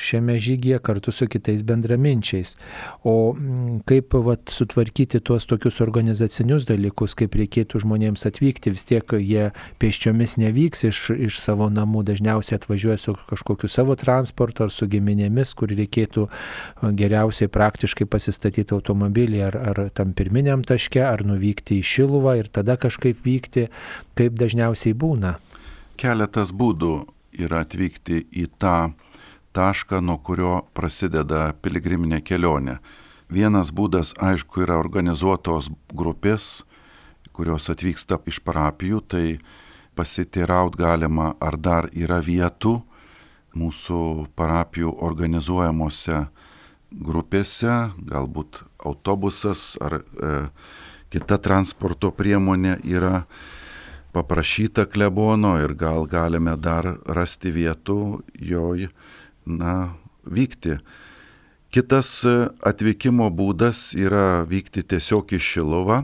[0.00, 2.56] šiame žygyje kartu su kitais bendraminčiais.
[3.04, 9.14] O mm, kaip vat, sutvarkyti tuos tokius organizacinius dalykus, kaip reikėtų žmonėms atvykti, vis tiek
[9.20, 9.50] jie
[9.82, 15.54] pėsčiomis nevyks iš, iš savo namų, dažniausiai atvažiuoja su kažkokiu savo transportu ar su giminėmis,
[15.58, 16.26] kur reikėtų
[17.00, 22.76] geriausiai praktiškai pasistatyti automobilį ar, ar tam pirminiam taške, ar nuvykti į Šiluvą ir tada
[22.80, 23.68] kažkaip vykti,
[24.18, 25.36] kaip dažniausiai būna.
[26.00, 26.94] Keletas būdų
[27.44, 28.92] yra atvykti į tą
[29.56, 32.78] tašką, nuo kurio prasideda piligriminė kelionė.
[33.30, 36.64] Vienas būdas, aišku, yra organizuotos grupės,
[37.32, 39.24] kurios atvyksta iš parapijų, tai
[39.94, 42.80] pasiteiraut galima, ar dar yra vietų
[43.54, 46.24] mūsų parapijų organizuojamuose
[46.90, 50.34] grupėse, galbūt autobusas ar e,
[51.10, 53.24] kita transporto priemonė yra
[54.14, 58.88] paprašyta klebono ir gal galime dar rasti vietų joj
[59.46, 60.78] na, vykti.
[61.70, 62.32] Kitas e,
[62.66, 66.00] atvykimo būdas yra vykti tiesiog į Šilovą,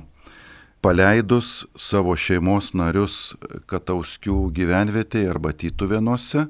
[0.84, 3.34] paleidus savo šeimos narius
[3.66, 6.46] Katauskių gyvenvietėje arba Tytuvėnuose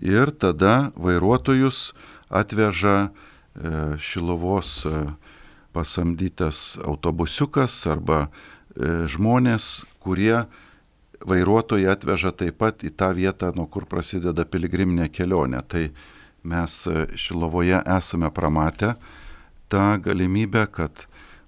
[0.00, 1.90] ir tada vairuotojus
[2.32, 3.10] atveža e,
[4.00, 5.04] Šilovos e,
[5.76, 8.30] pasamdytas autobusiukas arba
[8.76, 10.46] žmonės, kurie
[11.24, 15.62] vairuotojai atveža taip pat į tą vietą, nuo kur prasideda piligriminė kelionė.
[15.68, 15.84] Tai
[16.46, 18.94] mes e, Šilovoje esame pramatę
[19.68, 21.06] tą galimybę, kad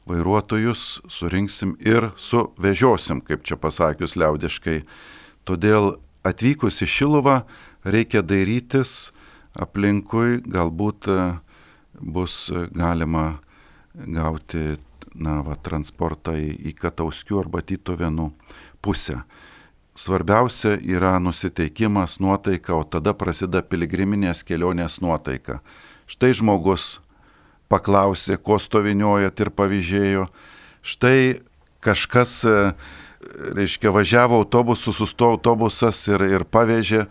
[0.09, 4.83] vairuotojus surinksim ir suvežiosim, kaip čia pasakius liaudiškai.
[5.47, 5.95] Todėl
[6.27, 7.43] atvykus į Šilovą
[7.87, 9.13] reikia dairytis
[9.59, 11.21] aplinkui, galbūt e,
[11.99, 13.39] bus galima
[13.95, 14.79] gauti
[15.19, 18.31] na, va, transportą į, Katauskių arba Tytovenų
[18.85, 19.23] pusę
[19.99, 25.59] svarbiausia yra nusiteikimas, nuotaika, o tada prasideda piligriminės kelionės nuotaika.
[26.07, 27.01] Štai žmogus
[27.69, 30.29] paklausė, ko stoviniojat ir pavyzdėjo.
[30.87, 31.41] Štai
[31.83, 32.61] kažkas, e,
[33.59, 37.09] reiškia, važiavo autobusu, sustojo autobusas ir, ir pavežė.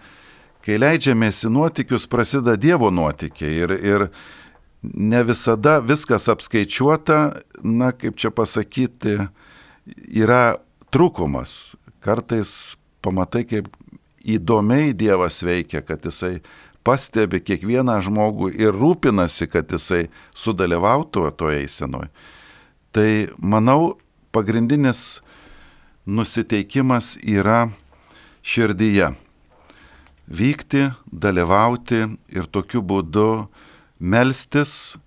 [0.64, 4.06] Kai leidžiamės į nuotikius, prasideda Dievo nuotikiai ir, ir
[4.84, 7.20] ne visada viskas apskaičiuota,
[7.64, 9.18] na, kaip čia pasakyti,
[10.24, 10.56] yra
[10.92, 11.76] trūkumas
[12.08, 13.68] kartais pamatai, kaip
[14.28, 16.39] įdomiai Dievas veikia, kad jisai
[16.88, 22.12] pastebi kiekvieną žmogų ir rūpinasi, kad jisai sudalyvautų toje eisenoje.
[22.95, 23.97] Tai manau,
[24.32, 25.20] pagrindinis
[26.08, 27.68] nusiteikimas yra
[28.47, 29.12] širdyje.
[30.28, 32.01] Vykti, dalyvauti
[32.36, 33.47] ir tokiu būdu
[33.99, 34.97] melstis,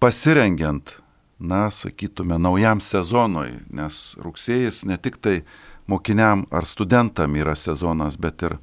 [0.00, 0.98] pasirengiant,
[1.42, 5.40] na, sakytume, naujam sezonui, nes rugsėjas ne tik tai
[5.86, 8.56] mokiniam ar studentam yra sezonas, bet ir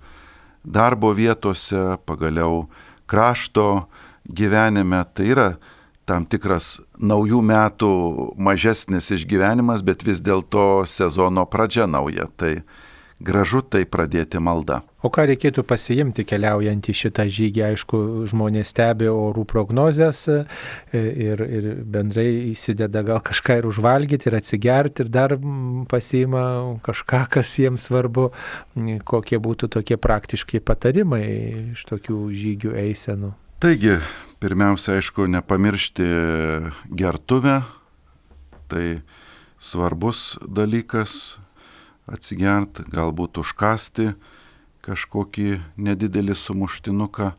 [0.64, 2.68] darbo vietose, pagaliau
[3.10, 3.88] krašto
[4.26, 5.04] gyvenime.
[5.14, 5.50] Tai yra
[6.10, 7.92] tam tikras naujų metų
[8.42, 12.28] mažesnis išgyvenimas, bet vis dėlto sezono pradžia nauja.
[12.38, 12.60] Tai
[13.20, 14.80] gražu tai pradėti maldą.
[15.04, 17.64] O ką reikėtų pasiimti keliaujant į šitą žygį?
[17.70, 18.00] Aišku,
[18.32, 20.40] žmonės stebi orų prognozes e,
[20.94, 25.36] ir, ir bendrai įsideda gal kažką ir užvalgyti, ir atsigerti, ir dar
[25.92, 26.44] pasiima
[26.86, 28.30] kažką, kas jiems svarbu.
[29.08, 31.26] Kokie būtų tokie praktiškai patarimai
[31.76, 33.34] iš tokių žygių eisenų?
[33.60, 33.98] Taigi,
[34.40, 36.08] pirmiausia, aišku, nepamiršti
[36.96, 37.62] gertuvę.
[38.70, 38.86] Tai
[39.60, 41.40] svarbus dalykas
[42.10, 44.14] atsigert, galbūt užkasti
[44.86, 47.32] kažkokį nedidelį sumuštinuką,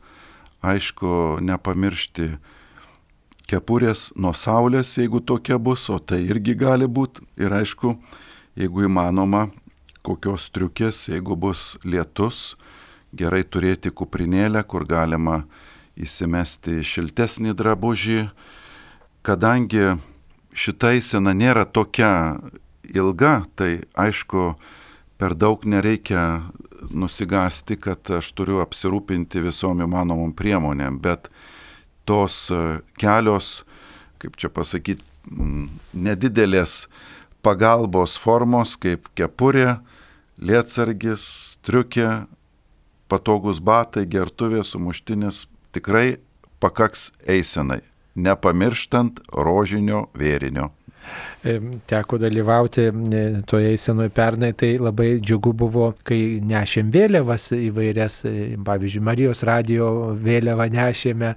[0.63, 2.31] aišku, nepamiršti
[3.51, 7.25] kepurės nuo saulės, jeigu tokia bus, o tai irgi gali būti.
[7.41, 7.97] Ir aišku,
[8.61, 9.49] jeigu įmanoma,
[10.07, 12.55] kokios triukės, jeigu bus lietus,
[13.13, 15.43] gerai turėti kuprinėlę, kur galima
[15.99, 18.21] įsimesti šiltesnį drabužį,
[19.27, 19.97] kadangi
[20.55, 22.13] šita įsena nėra tokia
[22.95, 24.55] ilga, tai aišku,
[25.21, 26.51] per daug nereikia
[26.91, 31.29] nusigasti, kad aš turiu apsirūpinti visom įmanomom priemonėm, bet
[32.09, 33.61] tos e, kelios,
[34.21, 35.05] kaip čia pasakyti,
[35.93, 36.87] nedidelės
[37.45, 39.79] pagalbos formos, kaip kepurė,
[40.41, 42.25] lietsargis, triukė,
[43.11, 45.45] patogus batai, gertuvė, sumuštinis,
[45.77, 46.21] tikrai
[46.61, 47.83] pakaks eisenai,
[48.17, 50.71] nepamirštant rožinio vėrinio.
[51.89, 52.91] Teko dalyvauti
[53.49, 58.21] toje eisenoje pernai, tai labai džiugu buvo, kai nešėm vėliavas įvairias,
[58.67, 59.89] pavyzdžiui, Marijos radio
[60.21, 61.33] vėliavą nešėme,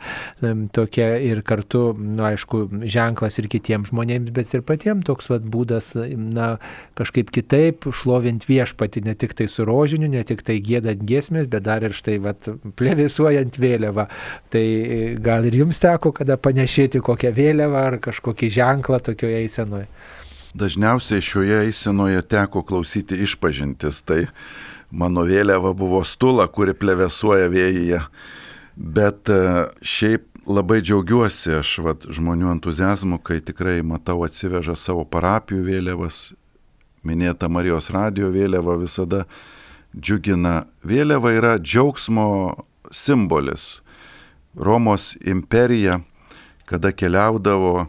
[0.75, 5.47] tokia ir kartu, na, nu, aišku, ženklas ir kitiems žmonėms, bet ir patiems toks vat,
[5.55, 6.57] būdas, na,
[6.99, 11.63] kažkaip kitaip šlovint viešpati, ne tik tai su rožiniu, ne tik tai gėdant giesmės, bet
[11.63, 14.09] dar ir štai, vat, plevisuojant vėliavą.
[14.51, 14.65] Tai
[15.23, 19.92] gal ir jums teko kada panešėti kokią vėliavą ar kažkokį ženklą tokioje eisenoje?
[20.53, 24.27] Dažniausiai šioje eisenoje teko klausyti išpažintis, tai
[24.91, 28.01] mano vėliava buvo stula, kuri plevesuoja vėjyje.
[28.77, 29.39] Bet e,
[29.81, 36.21] šiaip labai džiaugiuosi aš vat, žmonių entuzijazmu, kai tikrai matau atsiveža savo parapijų vėliavas,
[37.01, 39.23] minėta Marijos radio vėliava visada
[39.97, 40.67] džiugina.
[40.85, 42.27] Vėliava yra džiaugsmo
[42.93, 43.81] simbolis.
[44.53, 45.97] Romos imperija,
[46.69, 47.87] kada keliaudavo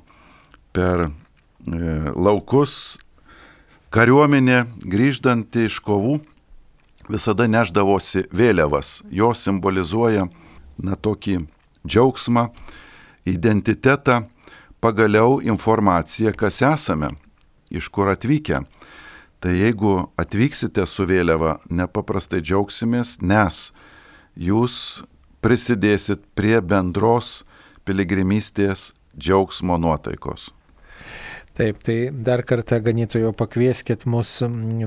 [0.72, 1.10] per
[1.66, 2.98] laukus,
[3.94, 6.18] kariuomenė grįždanti iš kovų
[7.08, 9.02] visada neždavosi vėliavas.
[9.10, 10.28] Jos simbolizuoja
[10.82, 11.44] na tokį
[11.86, 12.48] džiaugsmą,
[13.24, 14.24] identitetą,
[14.80, 17.14] pagaliau informaciją, kas esame,
[17.70, 18.64] iš kur atvykę.
[19.40, 23.72] Tai jeigu atvyksite su vėliava, nepaprastai džiaugsimės, nes
[24.36, 25.04] jūs
[25.44, 27.42] prisidėsit prie bendros
[27.84, 30.48] piligrimystės džiaugsmo nuotaikos.
[31.54, 34.40] Taip, tai dar kartą ganytojo pakvieskit mus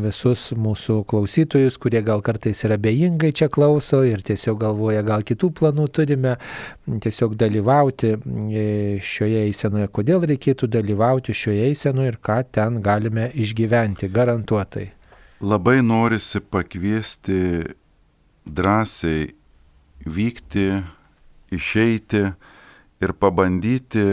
[0.04, 5.48] visus mūsų klausytojus, kurie gal kartais yra bejingai čia klauso ir tiesiog galvoja, gal kitų
[5.56, 6.34] planų turime,
[7.06, 8.66] tiesiog dalyvauti e,
[9.00, 9.88] šioje eisenoje.
[9.96, 14.90] Kodėl reikėtų dalyvauti šioje eisenoje ir ką ten galime išgyventi, garantuotai.
[15.40, 17.64] Labai norisi pakviesti
[18.44, 19.30] drąsiai
[20.04, 20.68] vykti,
[21.56, 22.26] išeiti
[23.00, 24.04] ir pabandyti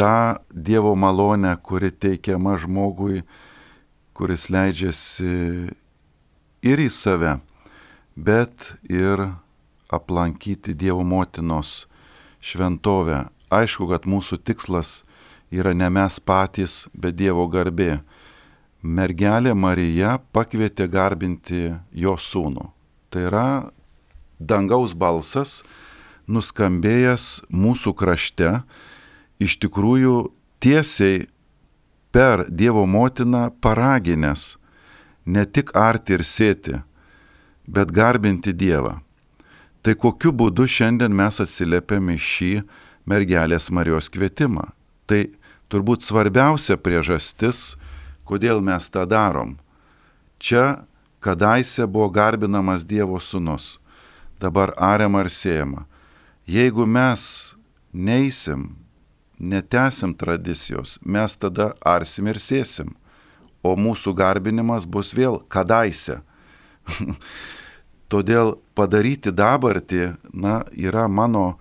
[0.00, 3.20] tą Dievo malonę, kuri teikiama žmogui,
[4.16, 5.68] kuris leidžiasi
[6.64, 7.34] ir į save,
[8.16, 9.20] bet ir
[9.92, 11.84] aplankyti Dievo motinos
[12.40, 13.26] šventovę.
[13.52, 15.02] Aišku, kad mūsų tikslas
[15.52, 18.00] yra ne mes patys, bet Dievo garbė.
[18.80, 22.70] Mergelė Marija pakvietė garbinti jo sūnų.
[23.12, 23.48] Tai yra
[24.40, 25.60] dangaus balsas,
[26.24, 28.62] nuskambėjęs mūsų krašte,
[29.40, 30.30] iš tikrųjų
[30.60, 31.26] tiesiai
[32.12, 34.56] per Dievo motiną paraginęs
[35.26, 36.80] ne tik arti ir sėti,
[37.66, 38.98] bet garbinti Dievą.
[39.80, 42.52] Tai kokiu būdu šiandien mes atsiliepiame šį
[43.08, 44.66] mergelės Marijos kvietimą?
[45.08, 45.22] Tai
[45.72, 47.78] turbūt svarbiausia priežastis,
[48.28, 49.56] kodėl mes tą darom.
[50.38, 50.84] Čia
[51.24, 53.78] kadaise buvo garbinamas Dievo sūnus,
[54.40, 55.86] dabar ariama ir siejama.
[56.50, 57.54] Jeigu mes
[57.94, 58.79] neįsim
[59.40, 62.92] netesim tradicijos, mes tada arsim ir sėsim,
[63.64, 66.20] o mūsų garbinimas bus vėl kadaise.
[68.10, 71.58] Todėl padaryti dabartį, na, yra mano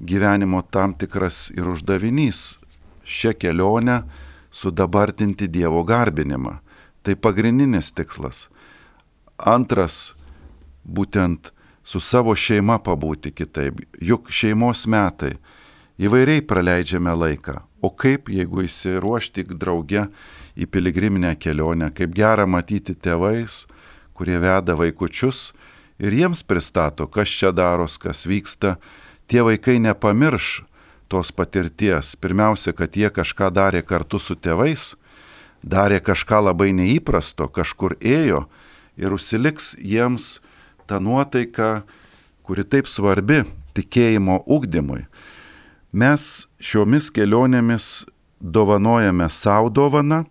[0.00, 2.58] gyvenimo tam tikras ir uždavinys
[3.04, 4.02] šią kelionę
[4.50, 6.58] sudabartinti Dievo garbinimą.
[7.02, 8.46] Tai pagrindinis tikslas.
[9.36, 10.14] Antras,
[10.86, 11.50] būtent
[11.84, 13.82] su savo šeima pabūti kitaip.
[14.00, 15.34] Juk šeimos metai
[16.02, 17.60] įvairiai praleidžiame laiką.
[17.82, 20.06] O kaip, jeigu įsiruošti drauge
[20.58, 23.64] į piligriminę kelionę, kaip gera matyti tėvais,
[24.14, 25.52] kurie veda vaikučius
[26.02, 28.76] ir jiems pristato, kas čia daros, kas vyksta,
[29.30, 30.62] tie vaikai nepamirš
[31.12, 32.16] tos patirties.
[32.16, 34.94] Pirmiausia, kad jie kažką darė kartu su tėvais,
[35.62, 38.46] darė kažką labai neįprasto, kažkur ėjo
[38.98, 40.40] ir užsiliks jiems
[40.86, 41.82] ta nuotaika,
[42.42, 43.44] kuri taip svarbi
[43.76, 45.06] tikėjimo ugdymui.
[45.92, 48.06] Mes šiomis kelionėmis
[48.40, 50.22] dovanojame savo dovaną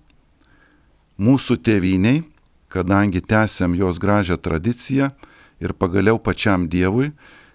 [1.21, 2.23] mūsų tėviniai,
[2.65, 5.11] kadangi tęsiam jos gražią tradiciją
[5.61, 7.11] ir pagaliau pačiam Dievui,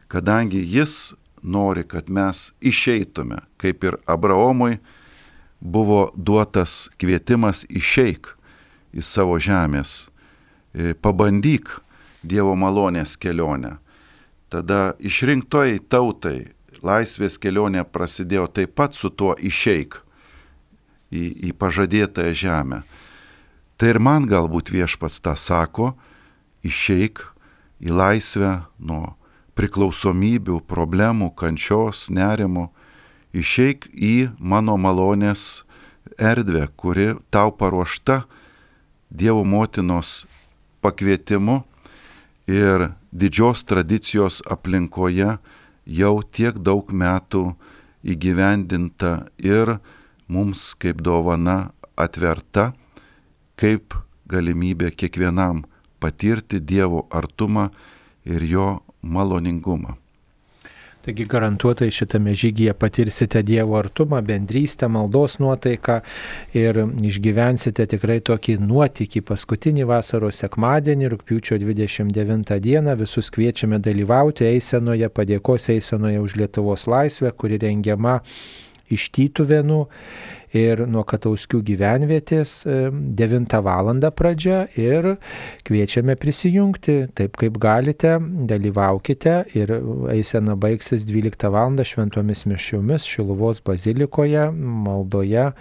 [0.07, 4.79] kadangi Jis nori, kad mes išeitume, kaip ir Abraomui
[5.59, 8.37] buvo duotas kvietimas išeik
[8.95, 10.07] į savo žemės,
[10.75, 11.81] e, pabandyk
[12.23, 13.81] Dievo malonės kelionę.
[14.47, 16.55] Tada išrinktojai tautai
[16.87, 19.99] laisvės kelionė prasidėjo taip pat su tuo išeik
[21.11, 22.81] į, į pažadėtąją žemę.
[23.77, 25.93] Tai ir man galbūt viešpats tą sako,
[26.65, 27.21] išeik
[27.83, 29.17] į laisvę nuo
[29.57, 32.71] priklausomybių, problemų, kančios, nerimo,
[33.37, 35.65] išeik į mano malonės
[36.17, 38.25] erdvę, kuri tau paruošta
[39.07, 40.27] Dievo motinos
[40.83, 41.61] pakvietimu
[42.51, 45.37] ir didžios tradicijos aplinkoje
[45.87, 47.55] jau tiek daug metų
[48.07, 49.79] įgyvendinta ir
[50.29, 52.73] mums kaip dovana atverta
[53.57, 53.95] kaip
[54.29, 55.65] galimybė kiekvienam
[56.03, 57.71] patirti Dievo artumą
[58.25, 58.69] ir jo
[59.03, 59.97] maloningumą.
[61.07, 66.01] Taigi garantuotai šitame žygyje patirsite Dievo artumą, bendrystę, maldos nuotaiką
[66.59, 69.23] ir išgyvensite tikrai tokį nuotykį.
[69.29, 77.31] Paskutinį vasaros sekmadienį, rūpiučio 29 dieną, visus kviečiame dalyvauti eisenoje, padėkos eisenoje už Lietuvos laisvę,
[77.39, 78.19] kuri rengiama
[78.91, 79.85] iš Tytuvėnų
[80.57, 83.93] ir nuo Katauskių gyvenvietės 9 val.
[84.17, 85.17] pradžia ir
[85.67, 89.73] kviečiame prisijungti, taip kaip galite, dalyvaukite ir
[90.13, 91.77] eisena baigsis 12 val.
[91.85, 95.53] šventomis mišiomis Šiluvos bazilikoje, maldoje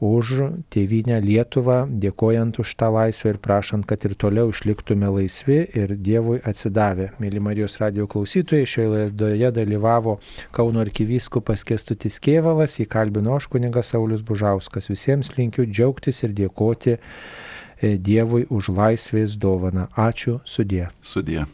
[0.00, 0.32] už
[0.72, 6.40] tėvynę Lietuvą, dėkojant už tą laisvę ir prašant, kad ir toliau išliktume laisvi ir Dievui
[6.44, 7.10] atsidavę.
[7.22, 10.18] Mėly Marijos radio klausytojai, šioje laidoje dalyvavo
[10.52, 14.90] Kauno arkivyskupas Kestutis Kievalas, įkalbino aš kuningas Saulis Bužauskas.
[14.92, 19.88] Visiems linkiu džiaugtis ir dėkoti e, Dievui už laisvės dovaną.
[19.96, 20.90] Ačiū sudė.
[21.00, 21.46] Sudė.